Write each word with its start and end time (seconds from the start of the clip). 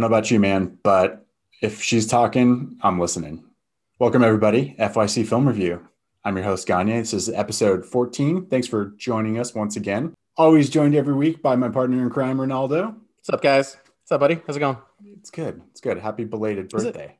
Don't 0.00 0.10
know 0.10 0.16
about 0.16 0.30
you, 0.30 0.40
man, 0.40 0.78
but 0.82 1.26
if 1.60 1.82
she's 1.82 2.06
talking, 2.06 2.78
I'm 2.80 2.98
listening. 2.98 3.44
Welcome, 3.98 4.24
everybody. 4.24 4.74
FYC 4.78 5.26
Film 5.26 5.46
Review. 5.46 5.86
I'm 6.24 6.38
your 6.38 6.46
host, 6.46 6.66
Gagne. 6.66 7.00
This 7.00 7.12
is 7.12 7.28
episode 7.28 7.84
14. 7.84 8.46
Thanks 8.46 8.66
for 8.66 8.94
joining 8.96 9.38
us 9.38 9.54
once 9.54 9.76
again. 9.76 10.14
Always 10.38 10.70
joined 10.70 10.94
every 10.94 11.12
week 11.12 11.42
by 11.42 11.54
my 11.54 11.68
partner 11.68 12.00
in 12.00 12.08
crime, 12.08 12.38
Ronaldo. 12.38 12.96
What's 13.16 13.28
up, 13.28 13.42
guys? 13.42 13.76
What's 13.76 14.12
up, 14.12 14.20
buddy? 14.20 14.40
How's 14.46 14.56
it 14.56 14.60
going? 14.60 14.78
It's 15.18 15.28
good. 15.28 15.60
It's 15.70 15.82
good. 15.82 15.98
Happy 15.98 16.24
belated 16.24 16.70
birthday. 16.70 17.18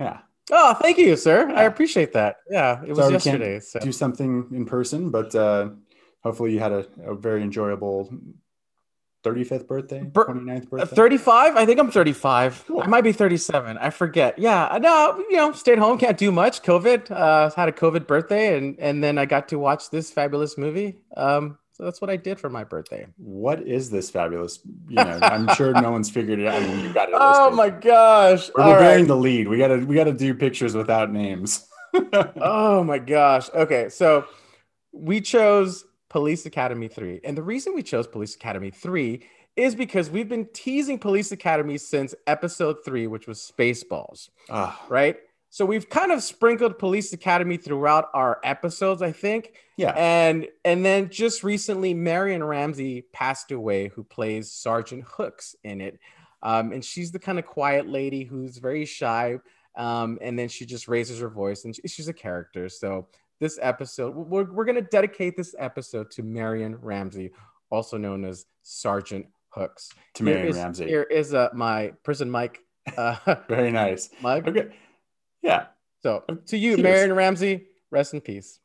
Yeah. 0.00 0.20
Oh, 0.50 0.72
thank 0.72 0.96
you, 0.96 1.16
sir. 1.16 1.50
I 1.50 1.64
appreciate 1.64 2.14
that. 2.14 2.36
Yeah, 2.48 2.80
it 2.82 2.88
was 2.88 2.96
Sorry 2.96 3.10
can't 3.10 3.24
yesterday. 3.26 3.60
So. 3.60 3.78
Do 3.80 3.92
something 3.92 4.46
in 4.52 4.64
person, 4.64 5.10
but 5.10 5.34
uh, 5.34 5.68
hopefully 6.22 6.54
you 6.54 6.60
had 6.60 6.72
a, 6.72 6.86
a 7.04 7.14
very 7.14 7.42
enjoyable 7.42 8.10
35th 9.22 9.66
birthday, 9.68 10.02
Bir- 10.02 10.24
29th 10.26 10.64
Uh, 10.64 10.66
birthday. 10.70 10.96
35 10.96 11.56
i 11.56 11.64
think 11.66 11.78
i'm 11.78 11.90
35 11.90 12.64
Cool. 12.66 12.82
i 12.82 12.86
might 12.86 13.02
be 13.04 13.12
37 13.12 13.78
i 13.78 13.88
forget 13.90 14.38
yeah 14.38 14.78
no 14.80 15.16
you 15.30 15.36
know 15.36 15.52
stayed 15.52 15.78
home 15.78 15.96
can't 15.98 16.18
do 16.18 16.32
much 16.32 16.62
covid 16.62 17.10
uh 17.10 17.50
had 17.54 17.68
a 17.68 17.72
covid 17.72 18.06
birthday 18.06 18.56
and 18.58 18.78
and 18.80 19.02
then 19.02 19.18
i 19.18 19.24
got 19.24 19.48
to 19.48 19.58
watch 19.58 19.90
this 19.90 20.10
fabulous 20.10 20.58
movie 20.58 20.98
um 21.16 21.56
so 21.72 21.84
that's 21.84 22.00
what 22.00 22.10
i 22.10 22.16
did 22.16 22.38
for 22.40 22.50
my 22.50 22.64
birthday 22.64 23.06
What 23.16 23.62
is 23.62 23.90
this 23.90 24.10
fabulous? 24.10 24.58
You 24.88 24.96
know, 24.96 25.18
I'm 25.22 25.48
sure 25.54 25.72
no 25.72 25.90
one's 25.90 26.10
figured 26.10 26.38
it 26.38 26.46
out. 26.46 26.60
I 26.62 26.66
mean, 26.66 26.80
you 26.84 26.92
got 26.92 27.08
it. 27.08 27.14
oh 27.18 27.50
my 27.50 27.70
gosh 27.70 28.50
We're, 28.54 28.64
we're 28.66 28.72
right. 28.72 28.78
bearing 28.80 29.06
the 29.06 29.16
lead. 29.16 29.48
We 29.48 29.56
gotta 29.56 29.78
we 29.78 29.94
gotta 29.94 30.12
do 30.12 30.34
pictures 30.34 30.74
without 30.74 31.10
names. 31.12 31.66
oh 32.36 32.82
my 32.84 32.98
gosh 32.98 33.48
okay 33.54 33.88
so 33.88 34.24
we 34.92 35.20
chose 35.20 35.84
police 36.12 36.44
academy 36.46 36.88
3 36.88 37.20
and 37.24 37.36
the 37.36 37.42
reason 37.42 37.74
we 37.74 37.82
chose 37.82 38.06
police 38.06 38.34
academy 38.36 38.70
3 38.70 39.20
is 39.56 39.74
because 39.74 40.10
we've 40.10 40.28
been 40.28 40.46
teasing 40.52 40.98
police 40.98 41.32
academy 41.32 41.78
since 41.78 42.14
episode 42.26 42.76
3 42.84 43.06
which 43.06 43.26
was 43.26 43.38
spaceballs 43.56 44.28
Ah, 44.50 44.84
right? 44.88 45.16
So 45.48 45.66
we've 45.66 45.88
kind 45.90 46.12
of 46.12 46.22
sprinkled 46.22 46.78
Police 46.78 47.12
Academy 47.12 47.58
throughout 47.58 48.08
our 48.14 48.40
episodes, 48.42 49.02
I 49.02 49.12
think. 49.12 49.52
yeah. 49.76 49.92
And 49.94 50.46
and 50.64 50.82
then 50.82 51.10
just 51.10 51.44
recently, 51.44 51.92
Marion 51.92 52.42
Ramsey 52.42 53.02
passed 53.12 53.50
away, 53.52 53.88
who 53.88 54.02
plays 54.02 54.50
Sergeant 54.50 55.04
Hooks 55.06 55.54
in 55.62 55.82
it. 55.82 55.98
Um, 56.42 56.72
and 56.72 56.82
she's 56.82 57.12
the 57.12 57.18
kind 57.18 57.38
of 57.38 57.44
quiet 57.44 57.86
lady 57.86 58.24
who's 58.24 58.56
very 58.56 58.86
shy. 58.86 59.40
Um, 59.76 60.18
and 60.22 60.38
then 60.38 60.48
she 60.48 60.64
just 60.64 60.88
raises 60.88 61.20
her 61.20 61.28
voice, 61.28 61.66
and 61.66 61.76
she- 61.76 61.86
she's 61.86 62.08
a 62.08 62.14
character. 62.14 62.70
So 62.70 63.08
this 63.42 63.58
episode, 63.60 64.14
we're, 64.14 64.44
we're 64.50 64.64
going 64.64 64.76
to 64.76 64.88
dedicate 64.88 65.36
this 65.36 65.52
episode 65.58 66.10
to 66.12 66.22
Marion 66.22 66.76
Ramsey, 66.80 67.32
also 67.70 67.98
known 67.98 68.24
as 68.24 68.46
Sergeant 68.62 69.26
Hooks. 69.48 69.90
To 70.14 70.22
Marion 70.22 70.46
is- 70.46 70.56
Ramsey. 70.56 70.86
Here 70.86 71.02
is 71.02 71.34
uh, 71.34 71.48
my 71.52 71.92
prison 72.04 72.30
mic. 72.30 72.60
Uh, 72.96 73.16
Very 73.48 73.72
nice. 73.72 74.10
mug. 74.22 74.48
Okay. 74.48 74.68
Yeah. 75.42 75.66
So 76.04 76.24
to 76.46 76.56
you, 76.56 76.76
Cheers. 76.76 76.82
Marion 76.82 77.12
Ramsey, 77.14 77.66
rest 77.90 78.14
in 78.14 78.20
peace. 78.20 78.60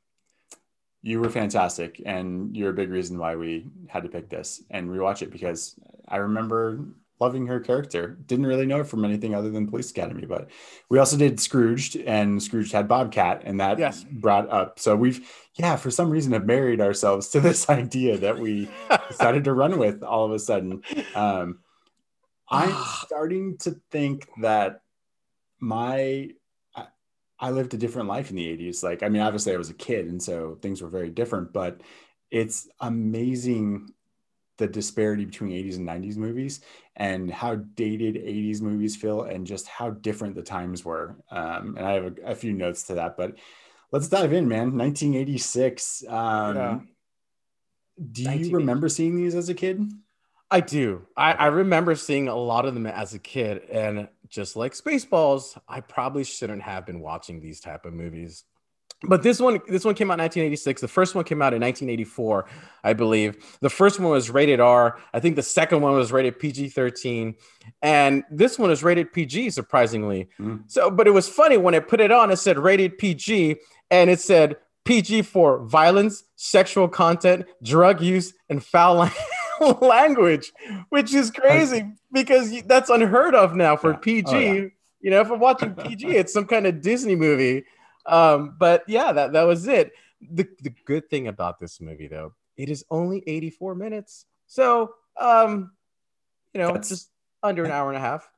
You 1.01 1.19
were 1.21 1.29
fantastic, 1.29 2.01
and 2.05 2.55
you're 2.55 2.69
a 2.71 2.73
big 2.73 2.89
reason 2.91 3.17
why 3.17 3.35
we 3.35 3.67
had 3.87 4.03
to 4.03 4.09
pick 4.09 4.29
this 4.29 4.61
and 4.69 4.89
rewatch 4.89 5.21
it 5.23 5.31
because 5.31 5.75
I 6.07 6.17
remember 6.17 6.85
loving 7.19 7.47
her 7.47 7.59
character. 7.59 8.17
Didn't 8.25 8.45
really 8.45 8.65
know 8.65 8.77
her 8.77 8.83
from 8.83 9.03
anything 9.05 9.33
other 9.33 9.49
than 9.49 9.67
Police 9.67 9.91
Academy, 9.91 10.25
but 10.25 10.49
we 10.89 10.99
also 10.99 11.17
did 11.17 11.39
Scrooged, 11.39 11.95
and 11.95 12.41
Scrooged 12.41 12.71
had 12.71 12.87
Bobcat, 12.87 13.41
and 13.45 13.59
that 13.59 13.79
Yes. 13.79 14.05
brought 14.09 14.49
up. 14.49 14.79
So 14.79 14.95
we've, 14.95 15.27
yeah, 15.55 15.75
for 15.75 15.89
some 15.91 16.09
reason, 16.09 16.33
have 16.33 16.45
married 16.45 16.81
ourselves 16.81 17.29
to 17.29 17.39
this 17.39 17.69
idea 17.69 18.17
that 18.19 18.39
we 18.39 18.69
decided 19.09 19.43
to 19.45 19.53
run 19.53 19.77
with 19.79 20.03
all 20.03 20.25
of 20.25 20.31
a 20.31 20.39
sudden. 20.39 20.83
Um, 21.15 21.59
I'm 22.49 22.75
starting 23.05 23.57
to 23.59 23.79
think 23.91 24.27
that 24.41 24.81
my 25.59 26.29
I, 26.75 26.87
I 27.39 27.49
lived 27.51 27.73
a 27.73 27.77
different 27.77 28.09
life 28.09 28.29
in 28.29 28.35
the 28.35 28.45
80s. 28.45 28.83
Like, 28.83 29.03
I 29.03 29.09
mean, 29.09 29.21
obviously 29.21 29.53
I 29.53 29.57
was 29.57 29.69
a 29.69 29.75
kid, 29.75 30.07
and 30.07 30.21
so 30.21 30.57
things 30.61 30.81
were 30.81 30.89
very 30.89 31.09
different, 31.09 31.51
but 31.53 31.81
it's 32.29 32.67
amazing 32.79 33.89
the 34.57 34.67
disparity 34.67 35.23
between 35.23 35.51
80s 35.51 35.75
and 35.75 35.87
90s 35.87 36.17
movies 36.17 36.61
and 36.97 37.31
how 37.31 37.55
dated 37.55 38.15
80s 38.15 38.59
movies 38.59 38.95
feel 38.95 39.21
and 39.21 39.45
just 39.45 39.67
how 39.67 39.91
different 39.91 40.35
the 40.35 40.41
times 40.41 40.83
were. 40.83 41.15
Um, 41.31 41.75
and 41.77 41.85
I 41.85 41.93
have 41.93 42.05
a, 42.05 42.31
a 42.31 42.35
few 42.35 42.53
notes 42.53 42.83
to 42.83 42.95
that, 42.95 43.15
but 43.15 43.35
let's 43.91 44.07
dive 44.07 44.33
in, 44.33 44.47
man. 44.47 44.75
1986. 44.75 46.03
Um, 46.09 46.55
Yeah. 46.55 46.79
Do 48.11 48.23
you 48.31 48.55
remember 48.55 48.89
seeing 48.89 49.15
these 49.15 49.35
as 49.35 49.49
a 49.49 49.53
kid? 49.53 49.91
I 50.49 50.61
do. 50.61 51.05
I, 51.15 51.33
I 51.33 51.45
remember 51.47 51.95
seeing 51.95 52.27
a 52.27 52.35
lot 52.35 52.65
of 52.65 52.73
them 52.73 52.85
as 52.85 53.13
a 53.13 53.19
kid, 53.19 53.63
and 53.69 54.07
just 54.29 54.55
like 54.55 54.73
Spaceballs, 54.73 55.57
I 55.67 55.81
probably 55.81 56.23
shouldn't 56.23 56.61
have 56.61 56.85
been 56.85 56.99
watching 56.99 57.41
these 57.41 57.59
type 57.59 57.85
of 57.85 57.93
movies. 57.93 58.43
But 59.03 59.21
this 59.21 59.39
one, 59.39 59.59
this 59.67 59.85
one 59.85 59.93
came 59.93 60.09
out 60.09 60.15
in 60.15 60.23
1986. 60.23 60.81
The 60.81 60.87
first 60.87 61.13
one 61.13 61.23
came 61.23 61.41
out 61.41 61.53
in 61.53 61.61
1984, 61.61 62.47
I 62.83 62.93
believe. 62.93 63.57
The 63.61 63.69
first 63.69 63.99
one 63.99 64.09
was 64.09 64.31
rated 64.31 64.59
R. 64.59 64.99
I 65.13 65.19
think 65.19 65.35
the 65.35 65.43
second 65.43 65.81
one 65.81 65.93
was 65.93 66.11
rated 66.11 66.39
PG-13, 66.39 67.35
and 67.83 68.23
this 68.31 68.57
one 68.57 68.71
is 68.71 68.83
rated 68.83 69.13
PG, 69.13 69.51
surprisingly. 69.51 70.29
Mm. 70.39 70.63
So, 70.65 70.89
but 70.89 71.07
it 71.07 71.11
was 71.11 71.29
funny 71.29 71.57
when 71.57 71.75
I 71.75 71.79
put 71.79 72.01
it 72.01 72.11
on. 72.11 72.31
It 72.31 72.37
said 72.37 72.57
rated 72.57 72.97
PG, 72.97 73.57
and 73.91 74.09
it 74.09 74.19
said 74.19 74.55
PG 74.85 75.23
for 75.23 75.59
violence, 75.59 76.23
sexual 76.35 76.87
content, 76.87 77.45
drug 77.61 78.01
use, 78.01 78.33
and 78.49 78.63
foul 78.63 79.11
language, 79.81 80.51
which 80.89 81.13
is 81.13 81.29
crazy 81.29 81.85
because 82.11 82.63
that's 82.63 82.89
unheard 82.89 83.35
of 83.35 83.53
now 83.53 83.75
for. 83.75 83.93
PG. 83.93 84.27
Oh, 84.27 84.39
yeah. 84.39 84.65
You 85.01 85.11
know, 85.11 85.21
if 85.21 85.29
I'm 85.29 85.39
watching 85.39 85.75
PG, 85.75 86.07
it's 86.07 86.33
some 86.33 86.45
kind 86.45 86.65
of 86.65 86.81
Disney 86.81 87.15
movie. 87.15 87.63
Um, 88.07 88.55
but 88.57 88.83
yeah, 88.87 89.11
that, 89.11 89.33
that 89.33 89.43
was 89.43 89.67
it. 89.67 89.91
The, 90.21 90.47
the 90.61 90.73
good 90.85 91.09
thing 91.09 91.27
about 91.27 91.59
this 91.59 91.79
movie, 91.79 92.07
though, 92.07 92.33
it 92.55 92.69
is 92.69 92.83
only 92.89 93.23
84 93.27 93.75
minutes. 93.75 94.25
So, 94.47 94.95
um, 95.19 95.71
you 96.53 96.61
know, 96.61 96.73
it's 96.73 96.89
just 96.89 97.11
under 97.43 97.63
an 97.65 97.71
hour 97.71 97.89
and 97.89 97.97
a 97.97 98.01
half. 98.01 98.29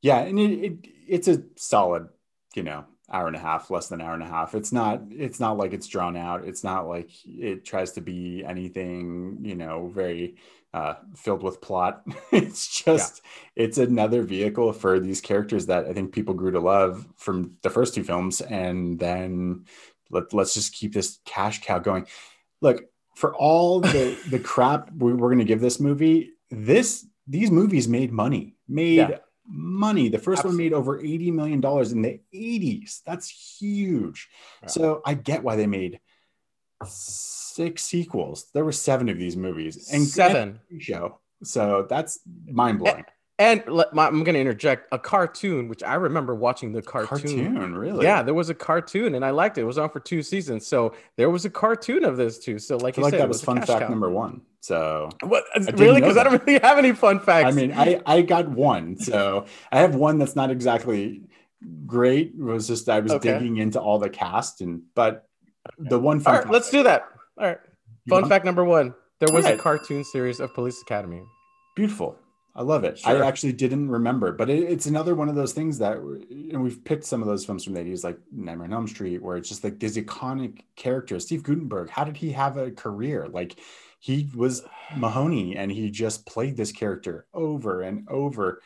Yeah, 0.00 0.18
and 0.18 0.38
it, 0.38 0.50
it 0.50 0.88
it's 1.08 1.28
a 1.28 1.42
solid, 1.56 2.08
you 2.54 2.62
know, 2.62 2.84
hour 3.10 3.26
and 3.26 3.36
a 3.36 3.40
half, 3.40 3.70
less 3.70 3.88
than 3.88 4.00
an 4.00 4.06
hour 4.06 4.14
and 4.14 4.22
a 4.22 4.26
half. 4.26 4.54
It's 4.54 4.72
not 4.72 5.02
it's 5.10 5.40
not 5.40 5.56
like 5.56 5.72
it's 5.72 5.86
drawn 5.86 6.16
out. 6.16 6.44
It's 6.44 6.64
not 6.64 6.88
like 6.88 7.10
it 7.26 7.64
tries 7.64 7.92
to 7.92 8.00
be 8.00 8.44
anything, 8.44 9.38
you 9.42 9.54
know, 9.54 9.88
very 9.88 10.36
uh 10.72 10.94
filled 11.14 11.42
with 11.42 11.60
plot. 11.60 12.02
it's 12.32 12.82
just 12.82 13.22
it's 13.56 13.78
another 13.78 14.22
vehicle 14.22 14.72
for 14.72 14.98
these 15.00 15.20
characters 15.20 15.66
that 15.66 15.86
I 15.86 15.92
think 15.92 16.12
people 16.12 16.34
grew 16.34 16.52
to 16.52 16.60
love 16.60 17.06
from 17.16 17.56
the 17.62 17.70
first 17.70 17.94
two 17.94 18.04
films 18.04 18.40
and 18.40 18.98
then 18.98 19.66
let, 20.10 20.32
let's 20.32 20.54
just 20.54 20.74
keep 20.74 20.94
this 20.94 21.18
cash 21.24 21.62
cow 21.62 21.78
going. 21.78 22.06
Look, 22.60 22.84
for 23.14 23.34
all 23.34 23.80
the 23.80 24.18
the 24.30 24.38
crap 24.38 24.90
we, 24.92 25.12
we're 25.12 25.28
going 25.28 25.38
to 25.38 25.44
give 25.44 25.60
this 25.60 25.78
movie, 25.78 26.30
this 26.50 27.06
these 27.26 27.50
movies 27.50 27.88
made 27.88 28.12
money. 28.12 28.56
Made 28.68 28.96
Yeah. 28.96 29.18
Money. 29.46 30.08
The 30.08 30.18
first 30.18 30.40
Absolutely. 30.40 30.64
one 30.64 30.70
made 30.70 30.72
over 30.76 31.00
80 31.00 31.30
million 31.30 31.60
dollars 31.60 31.92
in 31.92 32.02
the 32.02 32.20
80s. 32.34 33.02
That's 33.04 33.28
huge. 33.58 34.28
So 34.66 35.02
I 35.04 35.14
get 35.14 35.42
why 35.42 35.56
they 35.56 35.66
made 35.66 36.00
six 36.86 37.84
sequels. 37.84 38.46
There 38.52 38.64
were 38.64 38.72
seven 38.72 39.08
of 39.08 39.18
these 39.18 39.36
movies 39.36 39.90
and 39.92 40.06
Seven. 40.06 40.60
show. 40.78 41.18
So 41.42 41.86
that's 41.88 42.20
mind 42.46 42.78
blowing. 42.78 43.04
And 43.38 43.64
let, 43.66 43.92
my, 43.92 44.06
I'm 44.06 44.22
going 44.22 44.34
to 44.34 44.40
interject 44.40 44.86
a 44.92 44.98
cartoon, 44.98 45.66
which 45.68 45.82
I 45.82 45.94
remember 45.94 46.36
watching 46.36 46.70
the 46.72 46.80
cartoon. 46.82 47.52
Cartoon, 47.52 47.74
really? 47.76 48.04
Yeah, 48.04 48.22
there 48.22 48.32
was 48.32 48.48
a 48.48 48.54
cartoon, 48.54 49.16
and 49.16 49.24
I 49.24 49.30
liked 49.30 49.58
it. 49.58 49.62
It 49.62 49.64
was 49.64 49.76
on 49.76 49.90
for 49.90 49.98
two 49.98 50.22
seasons, 50.22 50.68
so 50.68 50.94
there 51.16 51.28
was 51.28 51.44
a 51.44 51.50
cartoon 51.50 52.04
of 52.04 52.16
this 52.16 52.38
too. 52.38 52.60
So, 52.60 52.76
I 52.76 52.78
like 52.78 52.94
feel 52.94 53.02
you 53.02 53.06
like 53.06 53.10
said, 53.14 53.20
that 53.20 53.24
it 53.24 53.28
was 53.28 53.42
fun 53.42 53.56
fact 53.56 53.80
cow. 53.82 53.88
number 53.88 54.08
one. 54.08 54.42
So 54.64 55.10
What 55.22 55.44
uh, 55.54 55.60
really? 55.76 56.00
Because 56.00 56.16
I 56.16 56.24
don't 56.24 56.42
really 56.46 56.58
have 56.62 56.78
any 56.78 56.92
fun 56.92 57.20
facts. 57.20 57.46
I 57.48 57.50
mean, 57.50 57.72
I 57.72 58.00
I 58.06 58.22
got 58.22 58.48
one. 58.48 58.96
So 58.96 59.44
I 59.70 59.80
have 59.80 59.94
one 59.94 60.16
that's 60.18 60.34
not 60.34 60.50
exactly 60.50 61.20
great. 61.84 62.28
It 62.38 62.42
was 62.42 62.66
just 62.66 62.88
I 62.88 63.00
was 63.00 63.12
Okay. 63.12 63.34
digging 63.34 63.58
into 63.58 63.78
all 63.78 63.98
the 63.98 64.08
cast 64.08 64.62
and 64.62 64.80
but 64.94 65.28
the 65.78 65.98
one 65.98 66.16
all 66.18 66.22
fun 66.24 66.34
right, 66.36 66.50
let's 66.50 66.70
do 66.70 66.82
that. 66.84 67.02
All 67.38 67.46
right, 67.46 67.58
You 68.06 68.10
fun 68.10 68.22
want- 68.22 68.30
fact 68.32 68.46
number 68.46 68.64
one: 68.64 68.94
there 69.20 69.28
was 69.34 69.44
Alright. 69.44 69.60
a 69.60 69.62
cartoon 69.62 70.02
series 70.02 70.40
of 70.40 70.54
Police 70.54 70.80
Academy. 70.80 71.22
beautiful. 71.76 72.16
I 72.56 72.62
love 72.62 72.84
it. 72.84 73.00
Sure. 73.00 73.22
I 73.22 73.26
actually 73.26 73.52
didn't 73.52 73.90
remember, 73.90 74.30
but 74.30 74.48
it, 74.48 74.62
it's 74.62 74.86
another 74.86 75.16
one 75.16 75.28
of 75.28 75.34
those 75.34 75.52
things 75.52 75.78
that, 75.80 75.96
and 75.96 76.62
we've 76.62 76.84
picked 76.84 77.02
some 77.04 77.20
of 77.20 77.26
those 77.26 77.44
films 77.44 77.64
from 77.64 77.74
the 77.74 77.80
80s, 77.80 78.04
like 78.04 78.16
Nightmare 78.30 78.66
on 78.68 78.72
Elm 78.72 78.86
Street, 78.86 79.20
where 79.20 79.36
it's 79.36 79.48
just 79.48 79.64
like 79.64 79.80
these 79.80 79.96
iconic 79.96 80.60
characters. 80.76 81.24
Steve 81.26 81.42
Guttenberg, 81.42 81.90
how 81.90 82.04
did 82.04 82.16
he 82.16 82.30
have 82.30 82.56
a 82.56 82.70
career? 82.70 83.26
Like 83.26 83.58
he 84.04 84.28
was 84.34 84.62
Mahoney 84.94 85.56
and 85.56 85.72
he 85.72 85.90
just 85.90 86.26
played 86.26 86.58
this 86.58 86.72
character 86.72 87.24
over 87.32 87.80
and 87.80 88.06
over 88.06 88.60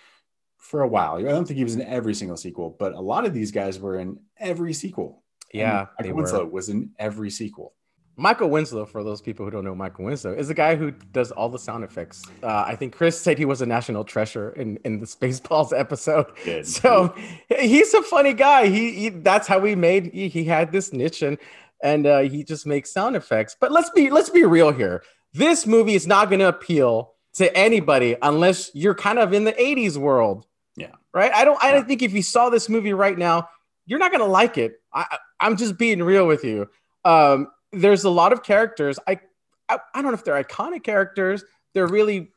for 0.56 0.82
a 0.82 0.88
while. 0.88 1.14
I 1.14 1.22
don't 1.22 1.46
think 1.46 1.58
he 1.58 1.62
was 1.62 1.76
in 1.76 1.82
every 1.82 2.12
single 2.12 2.36
sequel, 2.36 2.74
but 2.76 2.92
a 2.94 3.00
lot 3.00 3.24
of 3.24 3.32
these 3.32 3.52
guys 3.52 3.78
were 3.78 4.00
in 4.00 4.18
every 4.40 4.72
sequel. 4.72 5.22
Yeah, 5.54 5.86
And 5.96 6.08
Michael 6.08 6.10
were. 6.10 6.22
Winslow 6.22 6.46
was 6.46 6.68
in 6.70 6.90
every 6.98 7.30
sequel. 7.30 7.74
Michael 8.16 8.50
Winslow, 8.50 8.84
for 8.84 9.04
those 9.04 9.20
people 9.22 9.44
who 9.44 9.52
don't 9.52 9.64
know 9.64 9.76
Michael 9.76 10.06
Winslow, 10.06 10.32
is 10.32 10.48
the 10.48 10.54
guy 10.54 10.74
who 10.74 10.90
does 10.90 11.30
all 11.30 11.48
the 11.48 11.58
sound 11.60 11.84
effects. 11.84 12.24
Uh, 12.42 12.64
I 12.66 12.74
think 12.74 12.92
Chris 12.92 13.16
said 13.16 13.38
he 13.38 13.44
was 13.44 13.62
a 13.62 13.66
national 13.66 14.02
treasure 14.02 14.50
in, 14.54 14.76
in 14.84 14.98
the 14.98 15.06
Spaceballs 15.06 15.72
episode. 15.78 16.26
Good. 16.44 16.66
So 16.66 17.14
he's 17.60 17.94
a 17.94 18.02
funny 18.02 18.32
guy. 18.32 18.66
He, 18.66 18.90
he 18.90 19.08
that's 19.10 19.46
how 19.46 19.62
he 19.62 19.76
made. 19.76 20.06
He, 20.12 20.26
he 20.26 20.42
had 20.42 20.72
this 20.72 20.92
niche 20.92 21.22
and 21.22 21.38
and 21.80 22.08
uh, 22.08 22.18
he 22.22 22.42
just 22.42 22.66
makes 22.66 22.90
sound 22.90 23.14
effects. 23.14 23.56
But 23.60 23.70
let's 23.70 23.90
be 23.90 24.10
let's 24.10 24.30
be 24.30 24.42
real 24.42 24.72
here. 24.72 25.04
This 25.38 25.66
movie 25.66 25.94
is 25.94 26.06
not 26.06 26.28
going 26.28 26.40
to 26.40 26.48
appeal 26.48 27.14
to 27.34 27.56
anybody 27.56 28.16
unless 28.20 28.72
you're 28.74 28.94
kind 28.94 29.20
of 29.20 29.32
in 29.32 29.44
the 29.44 29.52
80s 29.52 29.96
world. 29.96 30.46
Yeah. 30.76 30.90
Right. 31.14 31.32
I 31.32 31.44
don't. 31.44 31.62
I 31.62 31.70
don't 31.70 31.86
think 31.86 32.02
if 32.02 32.12
you 32.12 32.22
saw 32.22 32.50
this 32.50 32.68
movie 32.68 32.92
right 32.92 33.16
now, 33.16 33.48
you're 33.86 34.00
not 34.00 34.10
going 34.10 34.24
to 34.24 34.30
like 34.30 34.58
it. 34.58 34.80
I, 34.92 35.18
I'm 35.38 35.56
just 35.56 35.78
being 35.78 36.02
real 36.02 36.26
with 36.26 36.44
you. 36.44 36.68
Um, 37.04 37.52
there's 37.72 38.02
a 38.04 38.10
lot 38.10 38.32
of 38.32 38.42
characters. 38.42 38.98
I, 39.06 39.20
I, 39.68 39.78
I 39.94 40.02
don't 40.02 40.10
know 40.10 40.18
if 40.18 40.24
they're 40.24 40.42
iconic 40.42 40.82
characters. 40.82 41.44
They're 41.72 41.86
really 41.86 42.32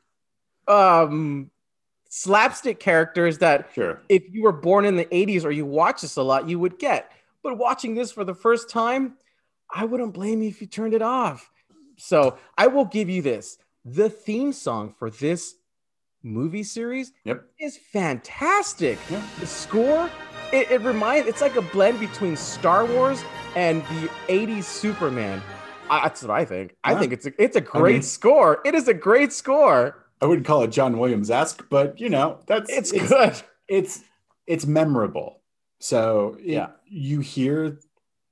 um, 0.68 1.50
slapstick 2.08 2.78
characters 2.78 3.38
that 3.38 3.70
sure. 3.74 4.00
if 4.08 4.22
you 4.30 4.42
were 4.42 4.52
born 4.52 4.84
in 4.84 4.96
the 4.96 5.06
80s 5.06 5.44
or 5.44 5.50
you 5.50 5.66
watch 5.66 6.02
this 6.02 6.16
a 6.16 6.22
lot, 6.22 6.48
you 6.48 6.58
would 6.58 6.78
get. 6.78 7.10
But 7.42 7.58
watching 7.58 7.94
this 7.94 8.12
for 8.12 8.22
the 8.22 8.34
first 8.34 8.70
time, 8.70 9.16
I 9.74 9.86
wouldn't 9.86 10.14
blame 10.14 10.42
you 10.42 10.48
if 10.48 10.60
you 10.60 10.66
turned 10.68 10.94
it 10.94 11.02
off. 11.02 11.50
So 12.02 12.36
I 12.58 12.66
will 12.66 12.84
give 12.84 13.08
you 13.08 13.22
this. 13.22 13.58
The 13.84 14.10
theme 14.10 14.52
song 14.52 14.92
for 14.98 15.08
this 15.08 15.54
movie 16.24 16.64
series 16.64 17.12
yep. 17.24 17.44
is 17.60 17.76
fantastic. 17.76 18.98
Yep. 19.08 19.22
The 19.38 19.46
score, 19.46 20.10
it, 20.52 20.68
it 20.72 20.80
reminds 20.80 21.28
it's 21.28 21.40
like 21.40 21.54
a 21.54 21.62
blend 21.62 22.00
between 22.00 22.34
Star 22.34 22.86
Wars 22.86 23.22
and 23.54 23.82
the 23.82 24.10
80s 24.26 24.64
Superman. 24.64 25.40
I, 25.88 26.02
that's 26.02 26.22
what 26.22 26.32
I 26.32 26.44
think. 26.44 26.72
Yeah. 26.72 26.92
I 26.92 26.94
think 26.96 27.12
it's 27.12 27.26
a 27.26 27.32
it's 27.40 27.54
a 27.54 27.60
great 27.60 27.90
I 27.90 27.94
mean, 27.94 28.02
score. 28.02 28.60
It 28.64 28.74
is 28.74 28.88
a 28.88 28.94
great 28.94 29.32
score. 29.32 30.04
I 30.20 30.26
wouldn't 30.26 30.44
call 30.44 30.64
it 30.64 30.72
John 30.72 30.98
Williams 30.98 31.30
esque, 31.30 31.64
but 31.70 32.00
you 32.00 32.08
know 32.08 32.40
that's 32.46 32.68
it's, 32.68 32.92
it's 32.92 33.08
good. 33.08 33.40
It's 33.68 34.00
it's 34.48 34.66
memorable. 34.66 35.40
So 35.78 36.36
yeah, 36.42 36.70
you 36.84 37.20
hear 37.20 37.78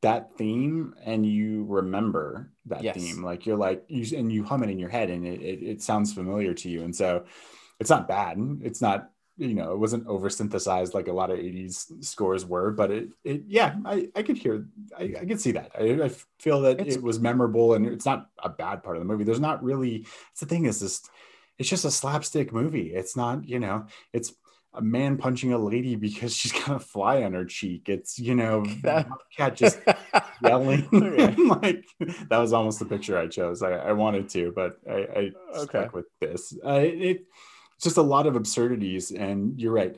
that 0.03 0.37
theme 0.37 0.95
and 1.05 1.27
you 1.27 1.65
remember 1.69 2.51
that 2.67 2.83
yes. 2.83 2.97
theme. 2.97 3.23
Like 3.23 3.47
you're 3.47 3.57
like 3.57 3.85
you 3.89 4.17
and 4.17 4.33
you 4.33 4.45
hum 4.45 4.63
it 4.63 4.71
in 4.71 4.79
your 4.79 4.89
head 4.89 5.11
and 5.11 5.27
it, 5.27 5.41
it 5.43 5.63
it 5.63 5.83
sounds 5.83 6.13
familiar 6.13 6.55
to 6.55 6.69
you. 6.69 6.83
And 6.83 6.95
so 6.95 7.25
it's 7.79 7.91
not 7.91 8.09
bad. 8.09 8.39
It's 8.63 8.81
not 8.81 9.11
you 9.41 9.55
know, 9.55 9.73
it 9.73 9.79
wasn't 9.79 10.07
over 10.07 10.29
synthesized 10.29 10.93
like 10.93 11.09
a 11.09 11.13
lot 11.13 11.31
of 11.31 11.39
80s 11.39 12.05
scores 12.05 12.45
were, 12.45 12.71
but 12.73 12.91
it, 12.91 13.09
it 13.25 13.45
yeah, 13.47 13.77
I, 13.87 14.09
I 14.15 14.23
could 14.23 14.37
hear, 14.37 14.67
I, 14.97 15.15
I 15.19 15.25
could 15.25 15.41
see 15.41 15.53
that. 15.53 15.73
I, 15.79 16.05
I 16.05 16.11
feel 16.39 16.61
that 16.61 16.81
it's, 16.81 16.97
it 16.97 17.03
was 17.03 17.21
memorable 17.21 17.73
and 17.73 17.87
it's 17.87 18.05
not 18.05 18.29
a 18.43 18.51
bad 18.51 18.83
part 18.83 18.97
of 18.97 19.01
the 19.01 19.07
movie. 19.07 19.25
There's 19.25 19.41
not 19.41 19.65
really, 19.65 20.07
it's 20.33 20.41
the 20.41 20.47
thing 20.47 20.67
is 20.67 20.81
this, 20.81 21.09
it's 21.59 21.71
just 21.71 21.87
a 21.87 21.91
slapstick 21.91 22.53
movie. 22.53 22.93
It's 22.95 23.17
not, 23.17 23.49
you 23.49 23.59
know, 23.59 23.87
it's 24.13 24.35
a 24.73 24.81
man 24.81 25.17
punching 25.17 25.53
a 25.53 25.59
lady 25.59 25.97
because 25.97 26.35
she's 26.35 26.53
got 26.67 26.77
a 26.77 26.79
fly 26.79 27.23
on 27.23 27.33
her 27.33 27.45
cheek. 27.45 27.89
It's, 27.89 28.19
you 28.19 28.35
know, 28.35 28.65
that... 28.83 29.09
cat 29.37 29.57
just 29.57 29.81
yelling. 30.43 30.89
like 31.63 31.85
that 32.01 32.39
was 32.39 32.53
almost 32.53 32.79
the 32.79 32.85
picture 32.85 33.19
I 33.19 33.27
chose. 33.27 33.63
I, 33.63 33.73
I 33.73 33.93
wanted 33.93 34.29
to, 34.31 34.53
but 34.55 34.79
I, 34.89 34.93
I 34.93 35.31
okay. 35.57 35.65
stuck 35.65 35.95
with 35.95 36.07
this. 36.21 36.57
Uh, 36.65 36.81
it, 36.83 37.25
just 37.83 37.97
a 37.97 38.03
lot 38.03 38.27
of 38.27 38.37
absurdities. 38.37 39.11
And 39.11 39.59
you're 39.61 39.73
right, 39.73 39.97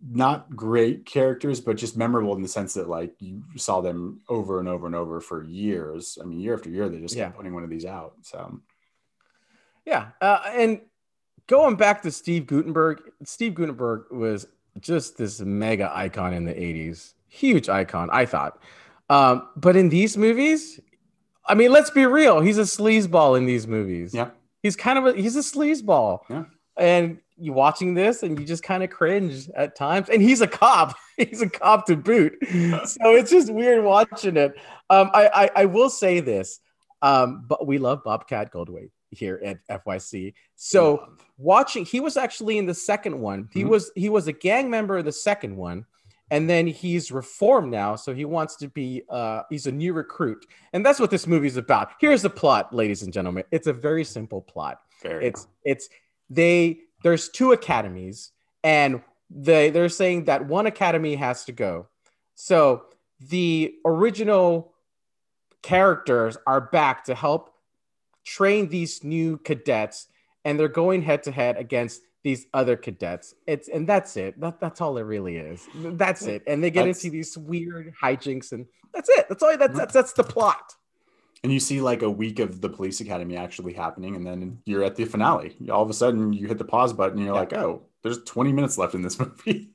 not 0.00 0.54
great 0.54 1.06
characters, 1.06 1.60
but 1.60 1.76
just 1.76 1.96
memorable 1.96 2.34
in 2.34 2.42
the 2.42 2.48
sense 2.48 2.74
that 2.74 2.88
like 2.88 3.14
you 3.18 3.42
saw 3.56 3.80
them 3.80 4.20
over 4.28 4.58
and 4.58 4.68
over 4.68 4.86
and 4.86 4.94
over 4.94 5.20
for 5.20 5.44
years. 5.44 6.18
I 6.20 6.24
mean, 6.24 6.40
year 6.40 6.54
after 6.54 6.70
year, 6.70 6.88
they 6.88 7.00
just 7.00 7.14
yeah. 7.14 7.24
kept 7.24 7.36
putting 7.36 7.54
one 7.54 7.64
of 7.64 7.70
these 7.70 7.84
out. 7.84 8.14
So, 8.22 8.60
yeah, 9.84 10.08
uh, 10.20 10.40
and 10.46 10.80
going 11.48 11.74
back 11.74 12.02
to 12.02 12.12
Steve 12.12 12.46
Guttenberg, 12.46 13.02
Steve 13.24 13.54
Guttenberg 13.54 14.04
was 14.12 14.46
just 14.78 15.18
this 15.18 15.40
mega 15.40 15.90
icon 15.92 16.32
in 16.32 16.44
the 16.44 16.54
'80s, 16.54 17.14
huge 17.26 17.68
icon, 17.68 18.08
I 18.12 18.24
thought. 18.24 18.62
Um, 19.10 19.48
but 19.56 19.74
in 19.74 19.88
these 19.88 20.16
movies, 20.16 20.78
I 21.46 21.54
mean, 21.54 21.72
let's 21.72 21.90
be 21.90 22.06
real, 22.06 22.40
he's 22.40 22.58
a 22.58 22.62
sleazeball 22.62 23.36
in 23.36 23.46
these 23.46 23.66
movies. 23.66 24.14
Yeah, 24.14 24.30
he's 24.62 24.76
kind 24.76 24.98
of 24.98 25.06
a 25.06 25.20
he's 25.20 25.34
a 25.34 25.40
sleazeball. 25.40 26.20
Yeah. 26.30 26.44
And 26.76 27.18
you 27.36 27.52
watching 27.52 27.94
this 27.94 28.22
and 28.22 28.38
you 28.38 28.44
just 28.44 28.62
kind 28.62 28.82
of 28.82 28.90
cringe 28.90 29.48
at 29.54 29.76
times. 29.76 30.08
And 30.08 30.20
he's 30.20 30.40
a 30.40 30.46
cop. 30.46 30.96
He's 31.16 31.42
a 31.42 31.50
cop 31.50 31.86
to 31.86 31.96
boot. 31.96 32.38
So 32.86 33.16
it's 33.16 33.32
just 33.32 33.52
weird 33.52 33.84
watching 33.84 34.36
it. 34.36 34.54
Um, 34.88 35.10
I, 35.12 35.28
I, 35.34 35.50
I 35.56 35.64
will 35.64 35.90
say 35.90 36.20
this. 36.20 36.60
Um, 37.02 37.44
but 37.48 37.66
we 37.66 37.78
love 37.78 38.04
bobcat 38.04 38.52
goldthwait 38.52 38.90
here 39.10 39.40
at 39.44 39.84
fyc 39.84 40.34
so 40.56 41.08
watching 41.38 41.84
he 41.84 42.00
was 42.00 42.16
actually 42.16 42.58
in 42.58 42.66
the 42.66 42.74
second 42.74 43.18
one. 43.18 43.48
He 43.52 43.60
mm-hmm. 43.60 43.70
was 43.70 43.90
he 43.94 44.08
was 44.08 44.26
a 44.26 44.32
gang 44.32 44.68
member 44.68 44.98
in 44.98 45.04
the 45.04 45.12
second 45.12 45.56
one 45.56 45.86
and 46.30 46.50
then 46.50 46.66
he's 46.66 47.10
reformed 47.10 47.70
now 47.70 47.96
so 47.96 48.14
he 48.14 48.24
wants 48.24 48.56
to 48.56 48.68
be 48.68 49.02
uh, 49.08 49.42
he's 49.48 49.66
a 49.66 49.72
new 49.72 49.92
recruit. 49.92 50.44
And 50.72 50.84
that's 50.84 51.00
what 51.00 51.10
this 51.10 51.26
movie 51.26 51.46
is 51.46 51.56
about. 51.56 51.92
Here's 52.00 52.22
the 52.22 52.30
plot 52.30 52.74
ladies 52.74 53.02
and 53.02 53.12
gentlemen. 53.12 53.44
It's 53.50 53.66
a 53.66 53.72
very 53.72 54.04
simple 54.04 54.42
plot. 54.42 54.80
Fair 55.00 55.20
it's 55.20 55.44
enough. 55.44 55.52
it's 55.64 55.88
they 56.28 56.80
there's 57.02 57.28
two 57.28 57.52
academies 57.52 58.32
and 58.64 59.00
they 59.30 59.70
they're 59.70 59.88
saying 59.88 60.24
that 60.24 60.46
one 60.46 60.66
academy 60.66 61.14
has 61.14 61.44
to 61.44 61.52
go. 61.52 61.86
So 62.34 62.84
the 63.20 63.74
original 63.84 64.74
characters 65.62 66.36
are 66.46 66.60
back 66.60 67.04
to 67.04 67.14
help 67.14 67.54
train 68.28 68.68
these 68.68 69.02
new 69.02 69.38
cadets 69.38 70.08
and 70.44 70.58
they're 70.58 70.68
going 70.68 71.02
head 71.02 71.22
to 71.24 71.32
head 71.32 71.56
against 71.56 72.02
these 72.22 72.46
other 72.52 72.76
cadets. 72.76 73.34
It's 73.46 73.68
and 73.68 73.88
that's 73.88 74.16
it. 74.16 74.38
That, 74.40 74.60
that's 74.60 74.80
all 74.80 74.98
it 74.98 75.02
really 75.02 75.36
is. 75.36 75.66
That's 75.74 76.26
it. 76.26 76.42
And 76.46 76.62
they 76.62 76.70
get 76.70 76.86
that's, 76.86 77.04
into 77.04 77.16
these 77.16 77.38
weird 77.38 77.94
hijinks 78.00 78.52
and 78.52 78.66
that's 78.92 79.08
it. 79.08 79.26
That's 79.28 79.42
all 79.42 79.56
that's 79.56 79.76
that's, 79.76 79.94
that's 79.94 80.12
the 80.12 80.24
plot 80.24 80.74
and 81.42 81.52
you 81.52 81.60
see 81.60 81.80
like 81.80 82.02
a 82.02 82.10
week 82.10 82.38
of 82.38 82.60
the 82.60 82.68
police 82.68 83.00
academy 83.00 83.36
actually 83.36 83.72
happening 83.72 84.16
and 84.16 84.26
then 84.26 84.58
you're 84.64 84.82
at 84.82 84.96
the 84.96 85.04
finale 85.04 85.56
all 85.70 85.82
of 85.82 85.90
a 85.90 85.94
sudden 85.94 86.32
you 86.32 86.46
hit 86.46 86.58
the 86.58 86.64
pause 86.64 86.92
button 86.92 87.18
and 87.18 87.26
you're 87.26 87.34
yeah. 87.34 87.40
like 87.40 87.52
oh 87.52 87.82
there's 88.02 88.22
20 88.24 88.52
minutes 88.52 88.78
left 88.78 88.94
in 88.94 89.02
this 89.02 89.18
movie 89.20 89.70